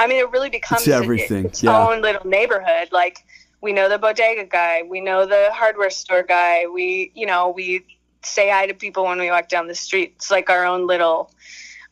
[0.00, 1.86] I mean it really becomes It's everything, its yeah.
[1.86, 2.88] own little neighborhood.
[2.90, 3.24] Like
[3.60, 7.84] we know the bodega guy, we know the hardware store guy, we you know we
[8.22, 10.14] say hi to people when we walk down the street.
[10.16, 11.30] It's like our own little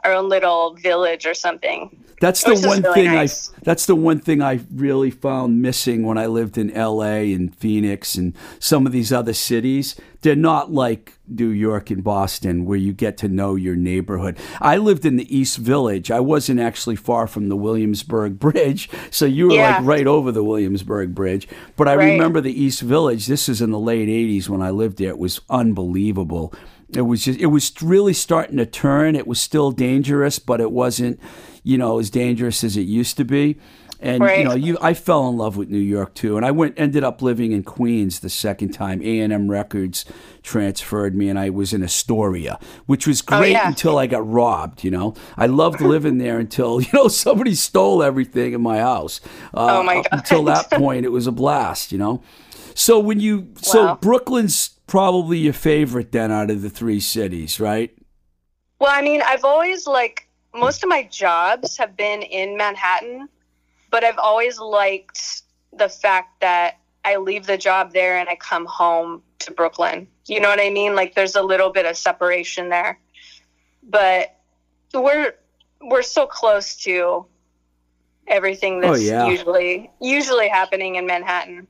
[0.04, 1.96] our own little village or something.
[2.20, 3.50] That's the one really thing nice.
[3.50, 7.52] I that's the one thing I really found missing when I lived in LA and
[7.56, 9.96] Phoenix and some of these other cities.
[10.20, 14.38] They're not like New York and Boston where you get to know your neighborhood.
[14.60, 16.12] I lived in the East Village.
[16.12, 19.78] I wasn't actually far from the Williamsburg Bridge, so you were Yeah.
[19.78, 21.48] like right over the Williamsburg Bridge.
[21.76, 22.12] But I Right.
[22.12, 23.26] remember the East Village.
[23.26, 25.08] This is in the late 80s when I lived there.
[25.10, 26.54] It was unbelievable.
[26.94, 29.16] It was just it was really starting to turn.
[29.16, 31.18] It was still dangerous, but it wasn't,
[31.62, 33.58] you know, as dangerous as it used to be.
[34.04, 36.36] And you know, you I fell in love with New York too.
[36.36, 39.00] And I went ended up living in Queens the second time.
[39.00, 40.04] A&M Records
[40.42, 43.68] transferred me and I was in Astoria, which was Oh, great yeah.
[43.68, 45.14] until I got robbed, you know.
[45.36, 49.20] I loved living there until, you know, somebody stole everything in my house.
[49.54, 50.08] Uh, Oh, my God.
[50.10, 52.22] Until that point it was a blast, you know.
[52.74, 57.96] So when you so Brooklyn's probably your favorite then out of the three cities, right?
[58.78, 63.26] Well, I mean, I've always like most of my jobs have been in Manhattan,
[63.90, 66.76] but I've always liked the fact that
[67.06, 70.08] I leave the job there and I come home to Brooklyn.
[70.26, 70.94] You know what I mean?
[70.94, 72.98] Like there's a little bit of separation there.
[73.82, 74.36] But
[74.92, 75.32] we're
[75.80, 77.24] we're so close to
[78.26, 79.26] everything Oh, that's yeah.
[79.26, 81.66] usually usually happening in Manhattan.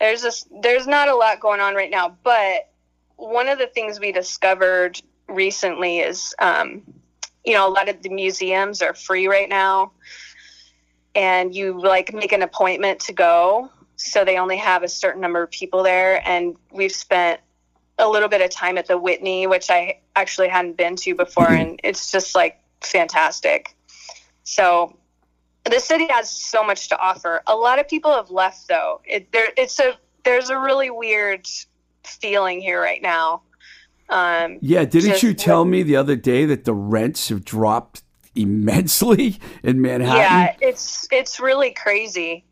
[0.00, 2.70] There's just there's not a lot going on right now, but
[3.16, 6.82] one of the things we discovered recently is um,
[7.44, 9.92] you know a lot of the museums are free right now
[11.14, 13.70] and you like make an appointment to go.
[13.96, 17.40] So they only have a certain number of people there and we've spent
[17.98, 21.48] a little bit of time at the whitney which i actually hadn't been to before
[21.48, 23.74] and it's just like fantastic.
[24.44, 24.97] So
[25.68, 29.30] the city has so much to offer a lot of people have left though it,
[29.32, 31.46] there, it's a there's a really weird
[32.04, 33.42] feeling here right now
[34.08, 38.02] um, Yeah, didn't Just you tell me the other day that the rents have dropped
[38.34, 40.20] immensely in Manhattan?
[40.20, 42.44] Yeah, it's it's really crazy.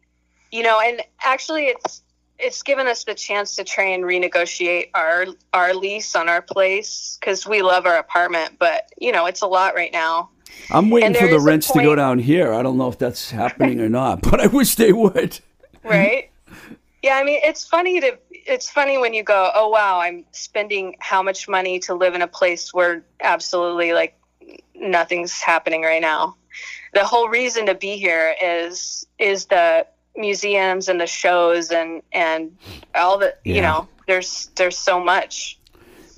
[0.53, 2.03] You know, and actually it's
[2.39, 7.19] it's given us the chance to try and renegotiate our our lease on our place
[7.23, 10.31] cuz we love our apartment, but you know, it's a lot right now.
[10.71, 12.53] I'm waiting for the rents to go down here.
[12.53, 15.39] I don't know if that's happening or not, but I wish they would.
[15.85, 16.31] Right?
[17.03, 20.97] yeah, I mean, it's funny to it's funny when you go, "Oh wow, I'm spending
[21.01, 24.19] how much money to live in a place where absolutely like
[24.75, 26.37] nothing's happening right now."
[26.95, 32.57] The whole reason to be here is is the museums and the shows and and
[32.95, 33.55] all the Yeah.
[33.55, 35.59] you know there's there's so much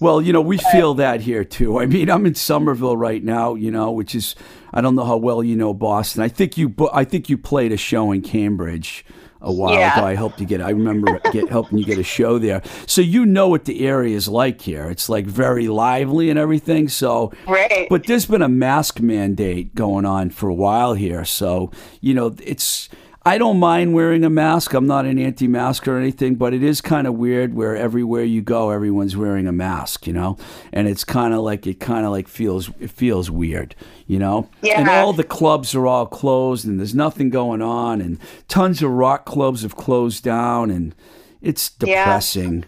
[0.00, 1.78] Well, you know, we feel that here too.
[1.80, 4.34] I mean, I'm in Somerville right now, you know, which is
[4.72, 6.22] I don't know how well you know Boston.
[6.22, 9.04] I think you I think you played a show in Cambridge
[9.40, 9.96] a while Yeah.
[9.98, 10.06] ago.
[10.06, 12.62] I helped you get I remember get helping you get a show there.
[12.87, 14.88] So you know what the area is like here.
[14.88, 16.88] It's like very lively and everything.
[16.88, 21.25] So right But there's been a mask mandate going on for a while here.
[21.25, 21.70] So,
[22.00, 22.88] you know, it's.
[23.29, 24.72] I don't mind wearing a mask.
[24.72, 28.24] I'm not an anti mask or anything, but it is kind of weird where everywhere
[28.24, 30.38] you go, everyone's wearing a mask, you know?
[30.72, 33.74] And it's kind of like, it kind of like feels, it feels weird,
[34.06, 34.48] you know?
[34.62, 34.81] Yeah.
[34.81, 38.18] And all the clubs are all closed and there's nothing going on and
[38.48, 40.94] tons of rock clubs have closed down and
[41.42, 42.04] it's Yeah.
[42.04, 42.64] depressing.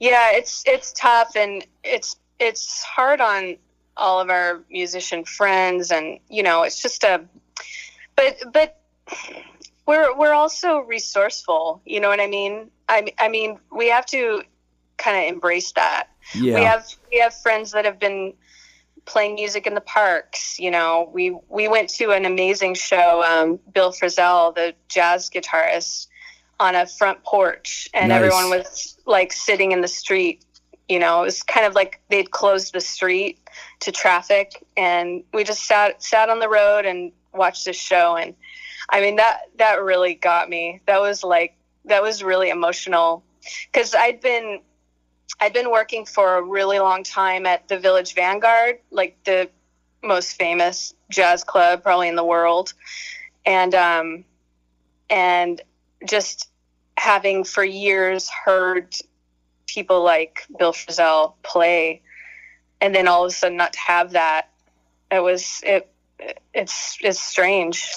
[0.00, 3.56] yeah it's it's tough and it's it's hard on
[3.98, 7.22] all of our musician friends and you know it's just a
[8.16, 8.81] but but
[9.86, 11.82] we're we're also resourceful.
[11.84, 12.70] You know what I mean?
[12.88, 14.42] I I mean we have to
[14.96, 16.08] kind of embrace that.
[16.34, 16.54] Yeah.
[16.54, 18.34] We have we have friends that have been
[19.04, 20.58] playing music in the parks.
[20.58, 23.22] You know, we we went to an amazing show.
[23.22, 26.06] Um, Bill Frisell, the jazz guitarist,
[26.60, 28.16] on a front porch, and Nice.
[28.16, 30.44] everyone was like sitting in the street.
[30.88, 33.38] You know, it was kind of like they'd closed the street
[33.80, 38.16] to traffic, and we just sat sat on the road and watched this show.
[38.16, 38.34] And
[38.88, 40.80] I mean that that really got me.
[40.86, 43.24] That was like that was really emotional
[43.72, 44.60] because I'd been
[45.40, 49.48] I'd been working for a really long time at the Village Vanguard, like the
[50.02, 52.74] most famous jazz club probably in the world,
[53.44, 54.24] and um,
[55.10, 55.60] and
[56.06, 56.48] just
[56.96, 58.94] having for years heard
[59.66, 62.02] people like Bill Frisell play,
[62.80, 64.50] and then all of a sudden not to have that,
[65.10, 65.88] it was it.
[66.54, 67.96] It's it's strange.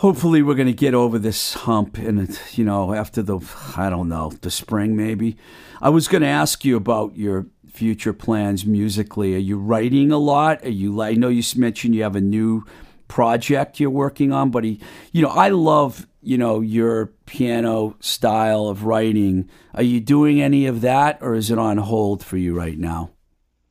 [0.00, 3.38] Hopefully, we're going to get over this hump, and you know, after the
[3.76, 5.36] I don't know the spring maybe.
[5.82, 9.34] I was going to ask you about your future plans musically.
[9.34, 10.64] Are you writing a lot?
[10.64, 11.02] Are you?
[11.02, 12.64] I know you mentioned you have a new
[13.08, 14.80] project you're working on, but he,
[15.12, 19.50] you know, I love you know your piano style of writing.
[19.74, 23.10] Are you doing any of that, or is it on hold for you right now?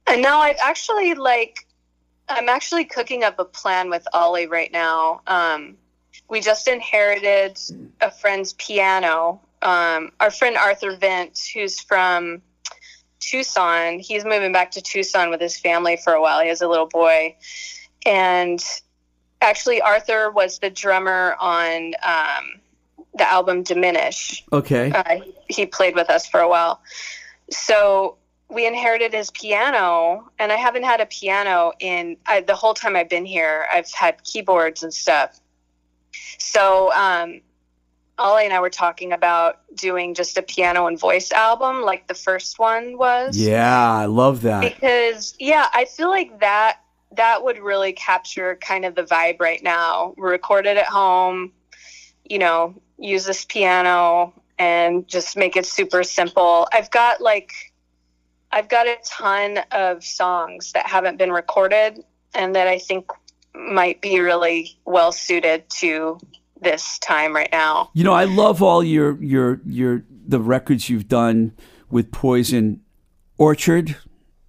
[0.06, 1.66] And now I've actually like
[2.30, 5.22] I'm actually cooking up a plan with Ollie right now.
[5.26, 5.76] Um,
[6.30, 7.60] we just inherited
[8.00, 9.42] a friend's piano.
[9.62, 12.42] Um, our friend Arthur Vint, who's from
[13.20, 16.42] Tucson, he's moving back to Tucson with his family for a while.
[16.42, 17.36] He has a little boy,
[18.06, 18.64] and
[19.42, 22.62] actually Arthur was the drummer on um,
[23.16, 24.92] the album Diminish Okay.
[24.92, 25.20] uh,
[25.50, 26.82] he played with us for a while.
[27.50, 28.18] So
[28.50, 32.96] we inherited his piano, and I haven't had a piano in I, the whole time
[32.96, 33.68] I've been here.
[33.72, 35.40] I've had keyboards and stuff.
[36.38, 37.42] So um,
[38.18, 42.14] Ollie and I were talking about doing just a piano and voice album, like the
[42.14, 43.38] first one was.
[43.38, 44.62] Yeah, I love that.
[44.62, 46.80] Because yeah, I feel like that
[47.16, 50.14] that would really capture kind of the vibe right now.
[50.18, 51.54] Record it at home,
[52.24, 56.68] you know, use this piano and just make it super simple.
[56.74, 57.52] I've got like
[58.52, 62.04] I've got a ton of songs that haven't been recorded
[62.34, 63.10] and that I think
[63.54, 66.18] might be really well suited to
[66.62, 67.90] this time right now.
[67.94, 71.54] You know, I love all your your your the records you've done
[71.90, 72.82] with Poison
[73.38, 73.96] Orchard.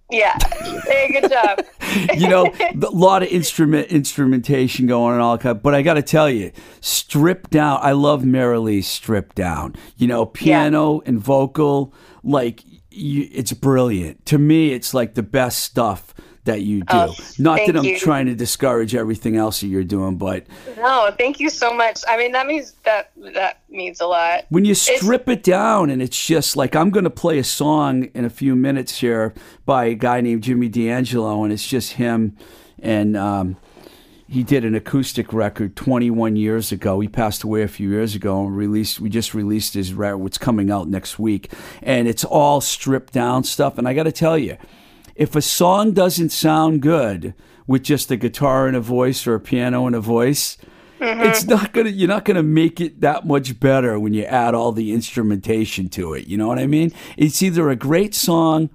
[0.09, 0.37] Yeah.
[0.85, 1.65] Hey, good job.
[2.15, 5.61] You know, a lot of instrument instrumentation going on all kind.
[5.61, 7.79] But I got to tell you, stripped down.
[7.81, 9.75] I love Marilee stripped down.
[9.97, 11.93] You know, piano and vocal,
[12.23, 14.25] like you, it's brilliant.
[14.27, 16.13] To me, it's like the best stuff
[16.45, 16.85] that you do.
[16.89, 17.97] Oh, Not that I'm you.
[17.99, 20.45] trying to discourage everything else that you're doing, but
[20.77, 21.99] No, thank you so much.
[22.07, 24.45] I mean, that means that that means a lot.
[24.49, 28.05] when you strip it down and it's just like I'm going to play a song
[28.15, 29.33] in a few minutes here
[29.65, 32.35] by a guy named Jimmy D'Angelo, and it's just him,
[32.81, 33.57] and um,
[34.27, 36.99] he did an acoustic record 21 years ago.
[37.01, 38.99] He passed away a few years ago, and released.
[38.99, 40.17] We just released his record.
[40.19, 41.51] What's coming out next week,
[41.83, 43.77] and it's all stripped down stuff.
[43.77, 44.57] And I got to tell you,
[45.15, 47.33] if a song doesn't sound good
[47.67, 50.57] with just a guitar and a voice or a piano and a voice,
[50.99, 51.21] mm-hmm.
[51.21, 54.71] it's not gonna you're not gonna make it that much better when you add all
[54.71, 56.27] the instrumentation to it.
[56.27, 56.91] You know what I mean?
[57.17, 58.69] It's either a great song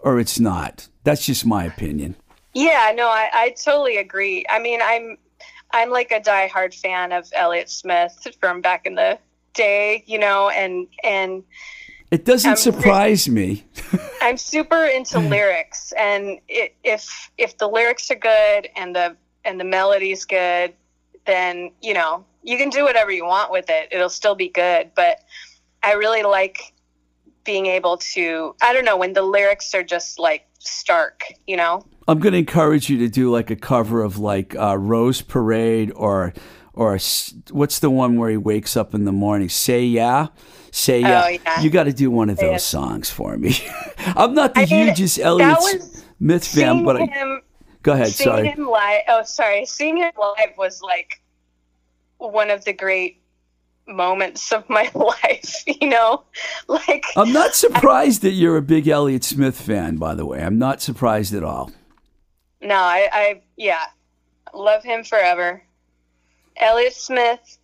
[0.00, 0.88] or it's not.
[1.04, 2.16] That's just my opinion.
[2.54, 4.44] Yeah, no, I, I totally agree.
[4.48, 5.16] I mean, I'm
[5.72, 9.18] I'm like a diehard fan of Elliott Smith from back in the
[9.54, 11.42] day, you know, and and
[12.10, 13.64] It doesn't Um, surprise me.
[14.22, 19.58] I'm super into lyrics, and i if if the lyrics are good and the and
[19.60, 20.74] the melody's good,
[21.26, 23.88] then you know you can do whatever you want with it.
[23.92, 24.90] It'll still be good.
[24.94, 25.18] But
[25.82, 26.72] I really like
[27.44, 28.54] being able to.
[28.62, 31.84] I don't know when the lyrics are just like stark, you know.
[32.08, 35.92] I'm going to encourage you to do like a cover of like uh, Rose Parade
[35.94, 36.34] or
[36.74, 36.98] or
[37.50, 39.48] what's the one where he wakes up in the morning?
[39.48, 40.28] Say yeah,
[40.70, 41.22] say yeah.
[41.22, 41.60] Oh, uh, yeah.
[41.60, 42.56] You got to do one of those Yeah.
[42.58, 43.54] songs for me.
[44.16, 45.58] I'm not the I mean, hugest Elliott
[46.18, 47.42] Smith fan, but I, him,
[47.82, 48.08] go ahead.
[48.08, 48.48] seeing Sorry.
[48.48, 49.02] him live.
[49.08, 49.66] Oh, sorry.
[49.66, 51.20] Seeing him live was like
[52.18, 53.16] one of the great
[53.86, 55.64] moments of my life.
[55.66, 56.24] You know,
[56.68, 60.42] like I'm not surprised that you're a big Elliott Smith fan, by the way.
[60.42, 61.72] I'm not surprised at all.
[62.60, 63.84] no, I, I yeah,
[64.54, 65.62] love him forever.
[66.56, 67.58] Elliott Smith,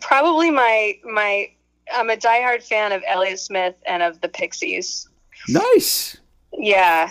[0.00, 1.48] probably my my.
[1.92, 5.08] I'm a diehard fan of Elliott Smith and of the Pixies.
[5.48, 6.16] Nice.
[6.56, 7.10] Yeah,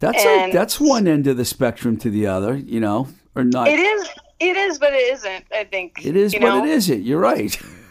[0.00, 3.68] That's a, that's one end of the spectrum to the other, you know, or not.
[3.68, 4.08] it is.
[4.40, 5.44] It is, but it isn't.
[5.52, 6.64] I think It is, but know?
[6.64, 7.02] it isn't.
[7.02, 7.56] You're right.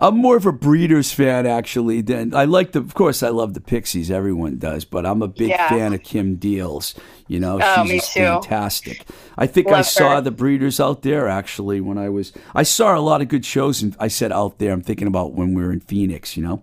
[0.00, 2.80] I'm more of a Breeders fan actually than I like the.
[2.80, 4.10] Of course, I love the Pixies.
[4.10, 5.68] Everyone does, but I'm a big Yeah.
[5.68, 6.94] fan of Kim Deals.
[7.28, 9.06] You know, Oh, she's fantastic.
[9.38, 10.20] I think I saw her.
[10.20, 12.32] the Breeders out there actually when I was.
[12.54, 14.72] I saw a lot of good shows, and I said out there.
[14.72, 16.36] I'm thinking about when we were in Phoenix.
[16.36, 16.62] You know,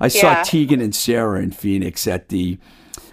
[0.00, 0.42] I saw Yeah.
[0.42, 2.58] Tegan and Sara in Phoenix at the.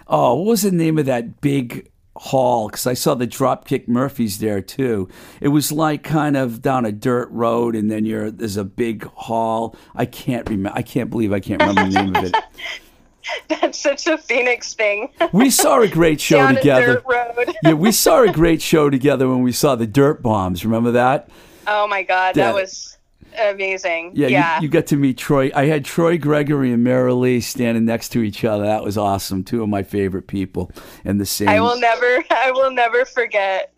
[0.06, 1.88] Oh, what was the name of that big
[2.20, 2.68] hall?
[2.68, 5.08] Because I saw the Dropkick Murphys there too.
[5.40, 9.04] It was like kind of down a dirt road, and then you're there's a big
[9.04, 9.74] hall.
[9.94, 10.76] I can't remember.
[10.78, 12.34] I can't believe I can't remember the name of it.
[13.48, 15.08] That's such a Phoenix thing.
[15.32, 17.02] We saw a great show Down together.
[17.62, 20.64] yeah, we saw a great show together when we saw the Dirt Bombs.
[20.64, 21.28] Remember that?
[21.66, 22.46] Oh my god, Yeah.
[22.46, 22.96] that was
[23.38, 24.12] amazing.
[24.14, 24.56] Yeah, Yeah.
[24.56, 25.50] You, you got to meet Troy.
[25.54, 28.64] I had Troy Gregory and Mara Lee standing next to each other.
[28.64, 29.44] That was awesome.
[29.44, 30.70] Two of my favorite people
[31.04, 31.48] in the same.
[31.48, 33.72] I will never I will never forget.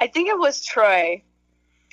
[0.00, 1.22] I think it was Troy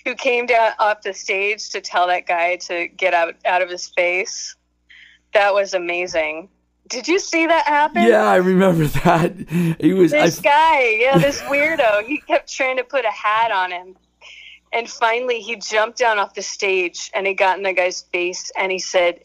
[0.05, 3.69] who came down off the stage to tell that guy to get out out of
[3.69, 4.55] his face.
[5.33, 6.49] That was amazing.
[6.87, 8.03] Did you see that happen?
[8.03, 9.33] Yeah, I remember that.
[9.79, 10.13] He was.
[10.13, 13.95] I, This guy, yeah, this weirdo, he kept trying to put a hat on him.
[14.75, 18.51] And finally, he jumped down off the stage and he got in the guy's face
[18.59, 19.21] and he said,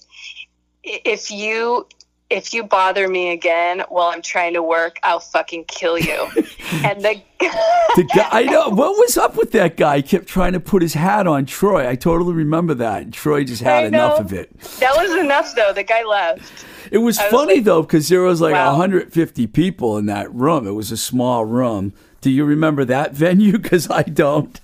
[0.84, 1.88] "If you
[2.30, 6.28] if you bother me again while I'm trying to work, I'll fucking kill you."
[6.84, 9.96] and the the guy, I know what was up with that guy.
[9.96, 11.88] He kept trying to put his hat on Troy.
[11.88, 13.02] I totally remember that.
[13.02, 14.56] And Troy just had enough of it.
[14.78, 15.72] that was enough, though.
[15.72, 16.64] The guy left.
[16.92, 18.70] It was was funny like, though because there was like wow.
[18.70, 20.66] 150 people in that room.
[20.68, 21.92] It was a small room.
[22.20, 23.58] Do you remember that venue?
[23.58, 24.60] Because I don't.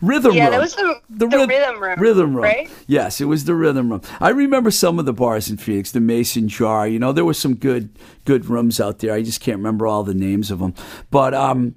[0.00, 0.36] Rhythm Room.
[0.36, 0.50] Yeah, room.
[0.52, 2.00] that was the, the, ryth- rhythm room.
[2.00, 2.44] Rhythm room.
[2.44, 2.70] right?
[2.86, 4.02] Yes, it was the rhythm room.
[4.20, 6.86] I remember some of the bars in Phoenix, the Mason Jar.
[6.88, 7.90] You know, there were some good
[8.24, 9.12] good rooms out there.
[9.14, 10.74] I just can't remember all the names of them.
[11.10, 11.74] But um,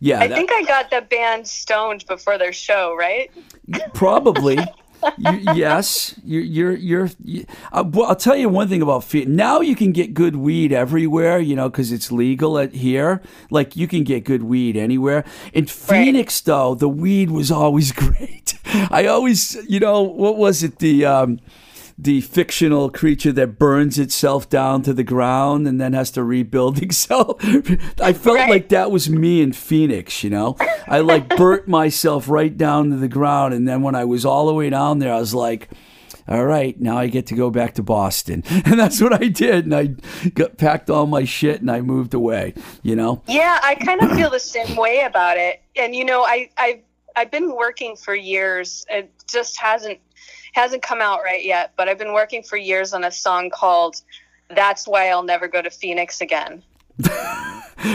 [0.00, 3.30] yeah, I that- think I got the band stoned before their show, right?
[3.94, 4.58] Probably.
[5.18, 7.10] you, yes, you're you're you're.
[7.24, 9.30] You, uh, well, I'll tell you one thing about Phoenix.
[9.30, 13.22] Now you can get good weed everywhere, you know, because it's legal at here.
[13.50, 15.24] Like you can get good weed anywhere.
[15.52, 18.58] In Phoenix, though, the weed was always great.
[18.90, 20.78] I always, you know, what was it?
[20.78, 21.40] The um,
[21.98, 26.82] the fictional creature that burns itself down to the ground and then has to rebuild
[26.82, 27.36] itself.
[28.00, 28.50] I felt Right.
[28.50, 30.56] like that was me in Phoenix, you know?
[30.86, 33.54] I like burnt myself right down to the ground.
[33.54, 35.70] And then when I was all the way down there, I was like,
[36.28, 38.42] all right, now I get to go back to Boston.
[38.66, 39.64] And that's what I did.
[39.64, 39.86] And I
[40.34, 43.22] got packed all my shit and I moved away, you know?
[43.26, 45.62] Yeah, I kind of feel the same way about it.
[45.76, 46.80] And you know, I I
[47.14, 48.84] I've been working for years.
[48.90, 49.98] It just hasn't
[50.56, 54.00] hasn't come out right yet, but I've been working for years on a song called
[54.48, 56.62] "That's Why I'll Never Go to Phoenix Again."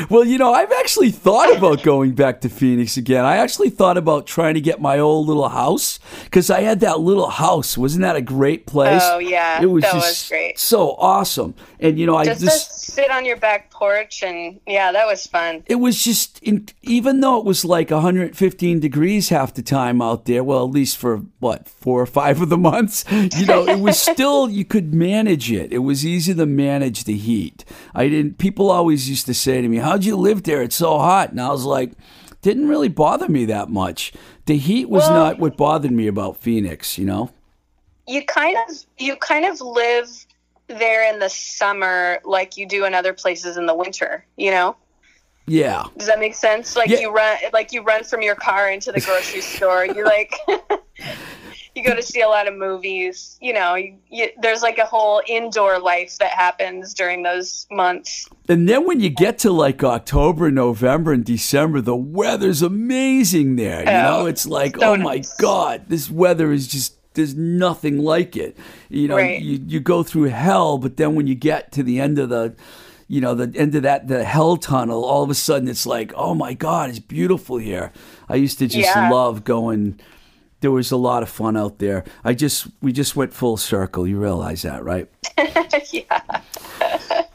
[0.10, 3.26] Well, you know, I've actually thought about going back to Phoenix again.
[3.26, 7.00] I actually thought about trying to get my old little house because I had that
[7.00, 7.78] little house.
[7.78, 9.02] Wasn't that a great place?
[9.04, 9.62] Oh, yeah.
[9.62, 10.60] it was That was great.
[10.60, 11.56] so awesome.
[11.84, 15.26] And you know, I Just, just sit on your back porch and yeah, that was
[15.26, 15.64] fun.
[15.66, 20.26] it was just in, even though it was like 115 degrees half the time out
[20.26, 23.80] there well at least for what four or five of the months you know it
[23.80, 25.74] was still you could manage it.
[25.74, 27.66] It was easy to manage the heat.
[27.96, 30.62] I didn't people always used to say to me how'd you live there?
[30.62, 31.32] It's so hot.
[31.32, 31.94] And i was like
[32.44, 34.14] didn't really bother me that much.
[34.46, 37.32] The heat was Well- not what bothered me about phoenix you know?
[38.08, 40.10] You kind of you kind of live
[40.72, 44.76] there in the summer like you do in other places in the winter, you know?
[45.48, 46.76] yeah Does that make sense?
[46.76, 47.00] Like Yeah.
[47.00, 49.86] you run, like you run from your car into the grocery store.
[49.86, 50.34] You like,
[51.76, 53.38] you go to see a lot of movies.
[53.42, 58.28] You know, you, you, there's like a whole indoor life that happens during those months.
[58.50, 63.82] And then when you get to like October, November, and December, the weather's amazing there.
[63.84, 65.36] You Oh, know, it's like, so oh my nice.
[65.38, 68.58] God, this weather is just, there's nothing like it.
[68.90, 69.42] You know, Right.
[69.42, 72.56] you, you go through hell, but then when you get to the end of the,
[73.08, 76.14] you know, the end of that, the hell tunnel, all of a sudden it's like,
[76.16, 77.92] oh my God, it's beautiful here.
[78.30, 79.10] I used to just Yeah.
[79.10, 80.00] love going.
[80.62, 82.04] There was a lot of fun out there.
[82.24, 84.08] I just, we just went full circle.
[84.08, 85.10] You realize that, right?
[85.92, 86.22] yeah.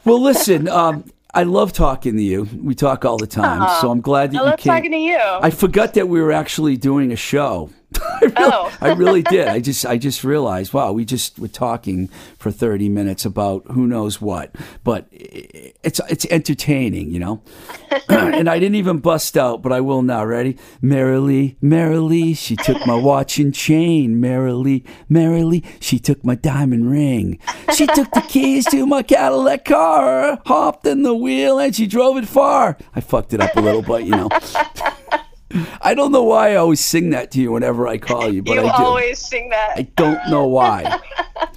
[0.05, 1.03] Well, listen, um,
[1.33, 2.47] I love talking to you.
[2.63, 4.73] We talk all the time, so I'm glad that I you love came.
[4.73, 5.17] talking to you.
[5.19, 7.69] I forgot that we were actually doing a show.
[8.01, 8.77] I really, Oh.
[8.81, 9.47] I really did.
[9.47, 12.07] I just, I just realized, wow, we just were talking
[12.37, 17.41] for 30 minutes about who knows what, but it's, it's entertaining, you know.
[18.09, 20.25] and I didn't even bust out, but I will now.
[20.25, 20.57] Ready?
[20.81, 24.19] Merrily, merrily, she took my watch and chain.
[24.19, 27.39] Merrily, merrily, she took my diamond ring.
[27.73, 32.17] She took the keys to my Cadillac car, hopped in the wheel, and she drove
[32.17, 32.77] it far.
[32.95, 34.29] I fucked it up a little, but you know.
[35.81, 38.53] I don't know why I always sing that to you whenever I call you, but
[38.53, 38.83] you I do.
[38.83, 39.77] always sing that.
[39.77, 40.99] I don't know why.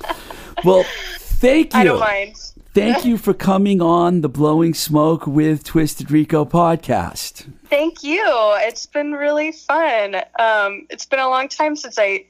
[0.64, 0.84] well,
[1.18, 1.80] thank you.
[1.80, 2.36] I don't mind.
[2.72, 7.52] Thank you for coming on the Blowing Smoke with Twisted Rico podcast.
[7.68, 8.22] Thank you.
[8.24, 10.14] It's been really fun.
[10.38, 12.26] Um, it's been a long time since I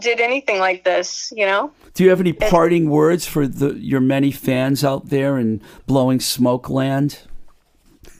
[0.00, 1.72] did anything like this, you know?
[1.94, 6.20] Do you have any parting words for the, your many fans out there in Blowing
[6.20, 7.18] Smoke land?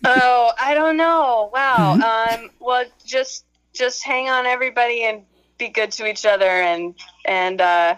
[0.04, 1.50] Oh, I don't know.
[1.52, 1.94] Wow.
[1.94, 5.22] Um, well, just just hang on, everybody, and
[5.58, 6.46] be good to each other.
[6.46, 6.94] And
[7.24, 7.96] and uh,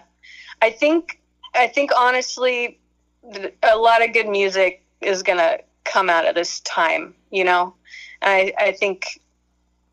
[0.61, 1.19] I think
[1.55, 2.79] I think honestly,
[3.63, 7.13] a lot of good music is gonna come out of this time.
[7.31, 7.75] You know,
[8.21, 9.19] I I think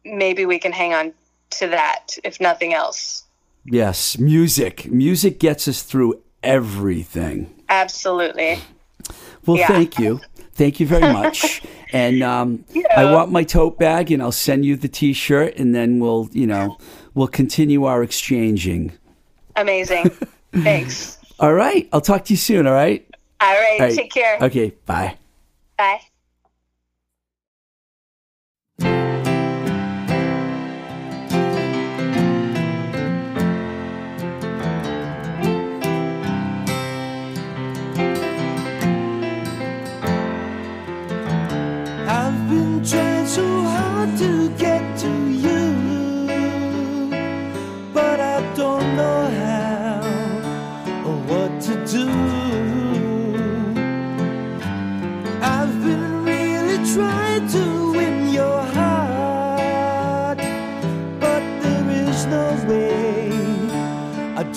[0.05, 1.13] maybe we can hang on
[1.51, 3.25] to that, if nothing else.
[3.65, 4.91] Yes, music.
[4.91, 7.55] Music gets us through everything.
[7.69, 8.59] Absolutely.
[9.51, 9.66] Well, Yeah.
[9.66, 10.20] thank you.
[10.55, 11.61] Thank you very much.
[11.92, 12.64] and um,
[12.96, 16.46] I want my tote bag, and I'll send you the T-shirt, and then we'll, you
[16.46, 16.76] know,
[17.14, 18.92] we'll continue our exchanging.
[19.57, 20.11] Amazing.
[20.53, 21.18] Thanks.
[21.40, 21.88] All right.
[21.92, 22.68] I'll talk to you soon.
[22.68, 23.05] All right.
[23.40, 23.80] All right.
[23.80, 23.96] All right.
[23.96, 24.38] Take care.
[24.40, 24.70] Okay.
[24.86, 25.16] Bye.
[25.76, 26.01] Bye.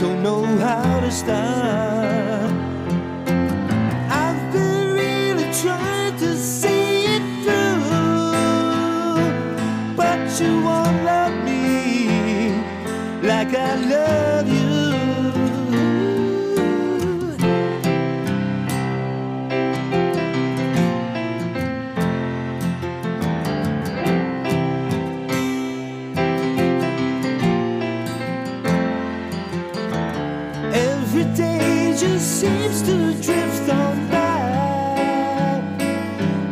[0.03, 1.62] Don't know how to start.
[32.03, 34.97] Just seems to drift on by.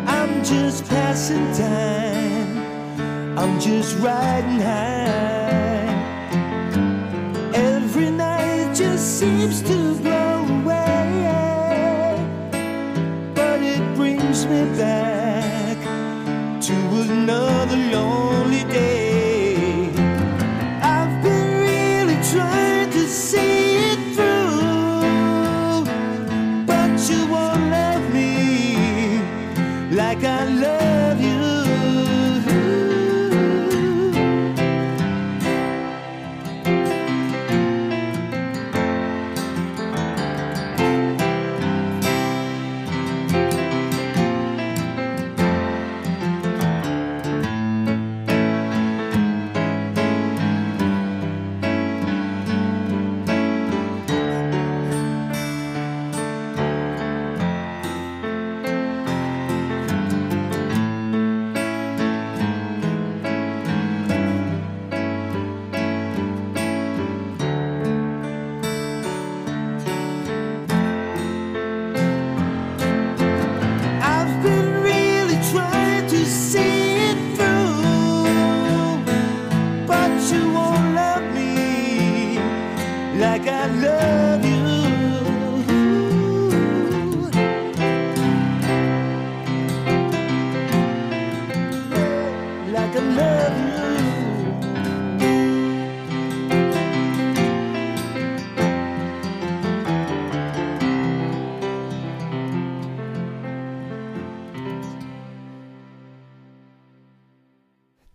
[0.07, 3.37] I'm just passing time.
[3.37, 5.20] I'm just riding high.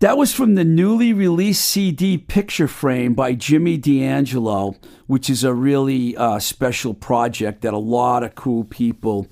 [0.07, 4.77] That was from the newly released CD Picture Frame by Jimmy D'Angelo,
[5.09, 9.27] which is a really uh, special project that a lot of cool people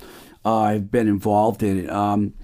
[0.45, 1.89] uh, have been involved in.
[1.89, 2.35] Um,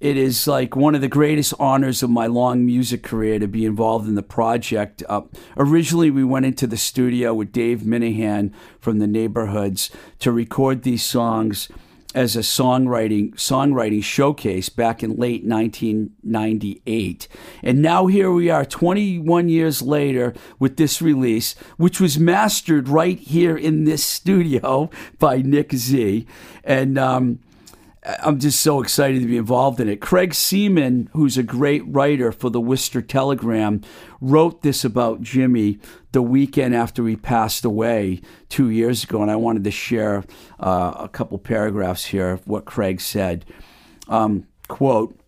[0.00, 3.64] it is like one of the greatest honors of my long music career to be
[3.64, 5.02] involved in the project.
[5.08, 5.22] Uh,
[5.56, 11.02] originally, we went into the studio with Dave Minehan from the Neighborhoods to record these
[11.02, 11.70] songs
[12.14, 17.28] as a songwriting songwriting showcase back in late 1998
[17.62, 23.18] and now here we are 21 years later with this release which was mastered right
[23.18, 26.26] here in this studio by Nick Z
[26.64, 27.38] and um
[28.04, 30.00] I'm just so excited to be involved in it.
[30.00, 33.80] Craig Semon, who's a great writer for the Worcester Telegram,
[34.20, 35.78] wrote this about Jimmy
[36.12, 40.24] the weekend after he passed away two years ago, and I wanted to share
[40.60, 43.44] uh, a couple paragraphs here of what Craig said.
[44.08, 45.18] Um, quote.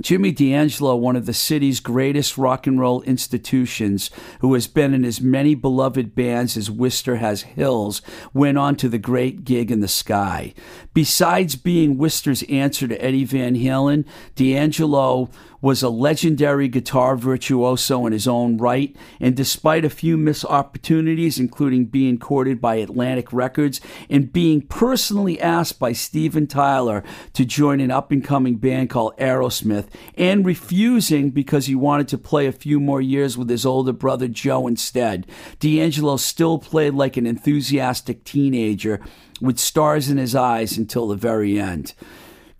[0.00, 4.10] Jimmy D'Angelo, one of the city's greatest rock and roll institutions,
[4.40, 8.00] who has been in as many beloved bands as Worcester has hills,
[8.32, 10.54] went on to the great gig in the sky.
[10.94, 15.28] Besides being Worcester's answer to Eddie Van Halen, D'Angelo
[15.62, 21.38] was a legendary guitar virtuoso in his own right, and despite a few missed opportunities,
[21.38, 27.80] including being courted by Atlantic Records and being personally asked by Steven Tyler to join
[27.80, 29.86] an up and coming band called Aerosmith,
[30.16, 34.26] and refusing because he wanted to play a few more years with his older brother
[34.26, 35.28] Joe instead,
[35.60, 39.00] D'Angelo still played like an enthusiastic teenager
[39.40, 41.94] with stars in his eyes until the very end.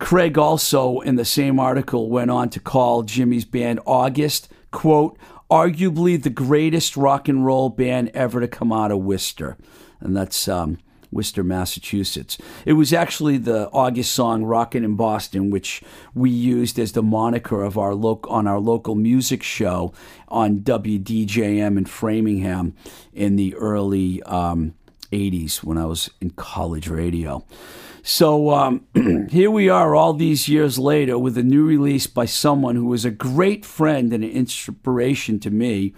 [0.03, 5.17] Craig also, in the same article, went on to call Jimmy's band August, quote,
[5.49, 9.57] arguably the greatest rock and roll band ever to come out of Worcester.
[10.01, 10.79] And that's um,
[11.13, 12.37] Worcester, Massachusetts.
[12.67, 15.83] It was actually the August song Rockin' in Boston, which
[16.15, 19.95] we used as the moniker of our loc- on our local music show
[20.27, 22.75] on WDJM in Framingham
[23.13, 24.75] in the early um,
[25.13, 27.45] 80s when I was in college radio.
[28.03, 28.87] So um,
[29.31, 33.05] here we are all these years later with a new release by someone who was
[33.05, 35.95] a great friend and an inspiration to me.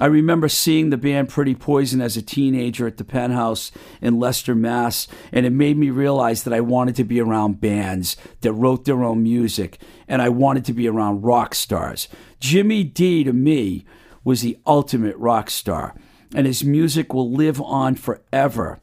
[0.00, 3.70] I remember seeing the band Pretty Poison as a teenager at the Penthouse
[4.02, 8.16] in Leicester, Mass, and it made me realize that I wanted to be around bands
[8.40, 9.78] that wrote their own music,
[10.08, 12.08] and I wanted to be around rock stars.
[12.40, 13.86] Jimmy D, to me,
[14.22, 15.94] was the ultimate rock star,
[16.34, 18.80] and his music will live on forever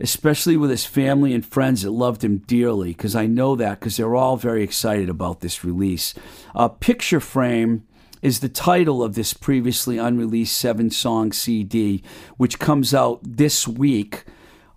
[0.00, 3.96] especially with his family and friends that loved him dearly, because I know that because
[3.96, 6.14] they're all very excited about this release.
[6.54, 7.86] Uh, Picture Frame
[8.22, 12.02] is the title of this previously unreleased seven song CD,
[12.36, 14.24] which comes out this week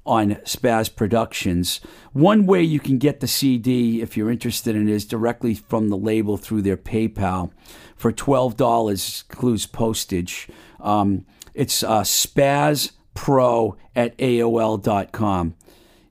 [0.06, 1.82] on Spaz Productions.
[2.14, 5.90] One way you can get the CD, if you're interested in it, is directly from
[5.90, 7.52] the label through their PayPal
[7.96, 10.48] for $12, includes postage.
[10.80, 15.54] Um, it's uh, Spaz pro at AOL.com.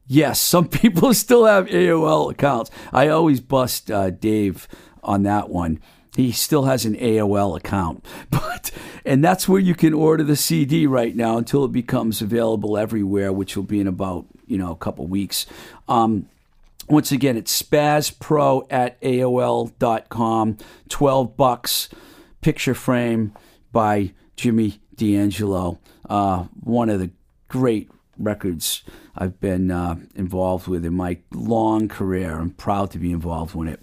[0.07, 2.71] Yes, some people still have AOL accounts.
[2.93, 4.69] I always bust uh, Dave
[5.03, 5.81] on that one.
[6.15, 8.05] He still has an AOL account.
[8.31, 8.71] But
[9.07, 13.33] and that's where you can order the CD right now until it becomes available everywhere,
[13.33, 15.47] which will be in about, you know, a couple weeks.
[15.89, 16.29] Um,
[16.91, 20.59] once again, it's spazpro at AOL.com.
[20.91, 21.89] 12 bucks.
[22.43, 23.33] Picture frame
[23.73, 25.79] by Jimmy D'Angelo.
[26.09, 27.11] Uh, one of the
[27.49, 28.83] great records
[29.17, 32.39] I've been uh, involved with in my long career.
[32.39, 33.81] I'm proud to be involved with it.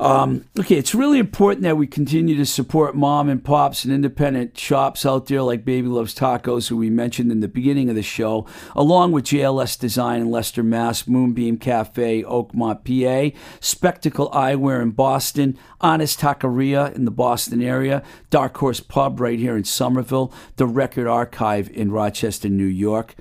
[0.00, 4.56] Um, okay, it's really important that we continue to support mom and pops and independent
[4.56, 8.02] shops out there like Baby Loves Tacos, who we mentioned in the beginning of the
[8.02, 14.92] show, along with JLS Design in Leicester, Mass, Moonbeam Cafe, Oakmont, PA, Spectacle Eyewear in
[14.92, 20.66] Boston, Honest Taqueria in the Boston area, Dark Horse Pub right here in Somerville, the
[20.66, 23.16] Record Archive in Rochester, New York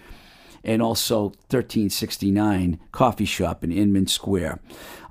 [0.64, 4.60] and also 1369 Coffee Shop in Inman Square.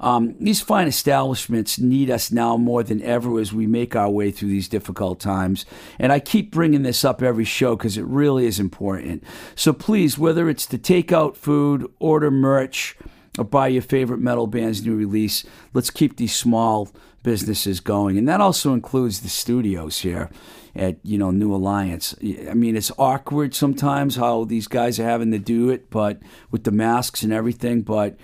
[0.01, 4.30] Um, these fine establishments need us now more than ever as we make our way
[4.30, 5.66] through these difficult times.
[5.99, 9.24] And I keep bringing this up every show because it really is important.
[9.55, 12.96] So please, whether it's to take out food, order merch,
[13.38, 16.88] or buy your favorite metal band's new release, let's keep these small
[17.22, 18.18] businesses going.
[18.18, 20.30] And that also includes the studios here
[20.75, 22.14] at you know New Alliance.
[22.23, 26.19] I mean, it's awkward sometimes how these guys are having to do it, but
[26.51, 28.16] with the masks and everything, but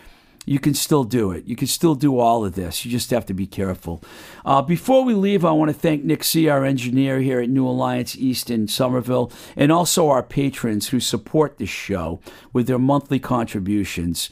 [0.46, 1.44] you can still do it.
[1.46, 2.84] You can still do all of this.
[2.84, 4.02] You just have to be careful.
[4.44, 7.66] Uh, before we leave, I want to thank Nick C., our engineer here at New
[7.66, 12.20] Alliance East in Somerville, and also our patrons who support this show
[12.52, 14.30] with their monthly contributions.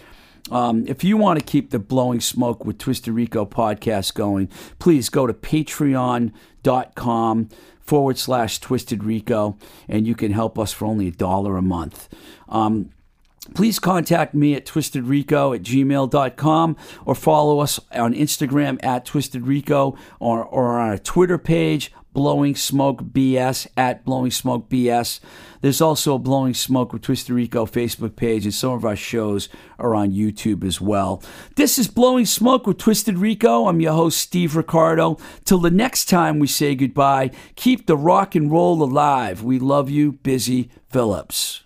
[0.51, 5.09] Um, if you want to keep the Blowing Smoke with Twisted Rico podcast going, please
[5.09, 6.31] go to patreon.com
[7.81, 9.57] forward slash Twisted Rico,
[9.89, 12.09] and you can help us for only a dollar a month.
[12.49, 12.91] Um,
[13.55, 20.45] please contact me at twistedrico at gmail.com or follow us on Instagram at twistedrico or,
[20.45, 25.21] or on our Twitter page, Blowing Smoke BS at Blowing Smoke BS.
[25.61, 29.49] There's also a Blowing Smoke with Twisted Rico Facebook page, and some of our shows
[29.79, 31.23] are on YouTube as well.
[31.57, 33.69] This is Blowing Smoke with Twisted Rico.
[33.69, 35.19] I'm your host, Steve Ricardo.
[35.45, 39.43] Till the next time we say goodbye, keep the rock and roll alive.
[39.43, 41.63] We love you, Busy Phillips.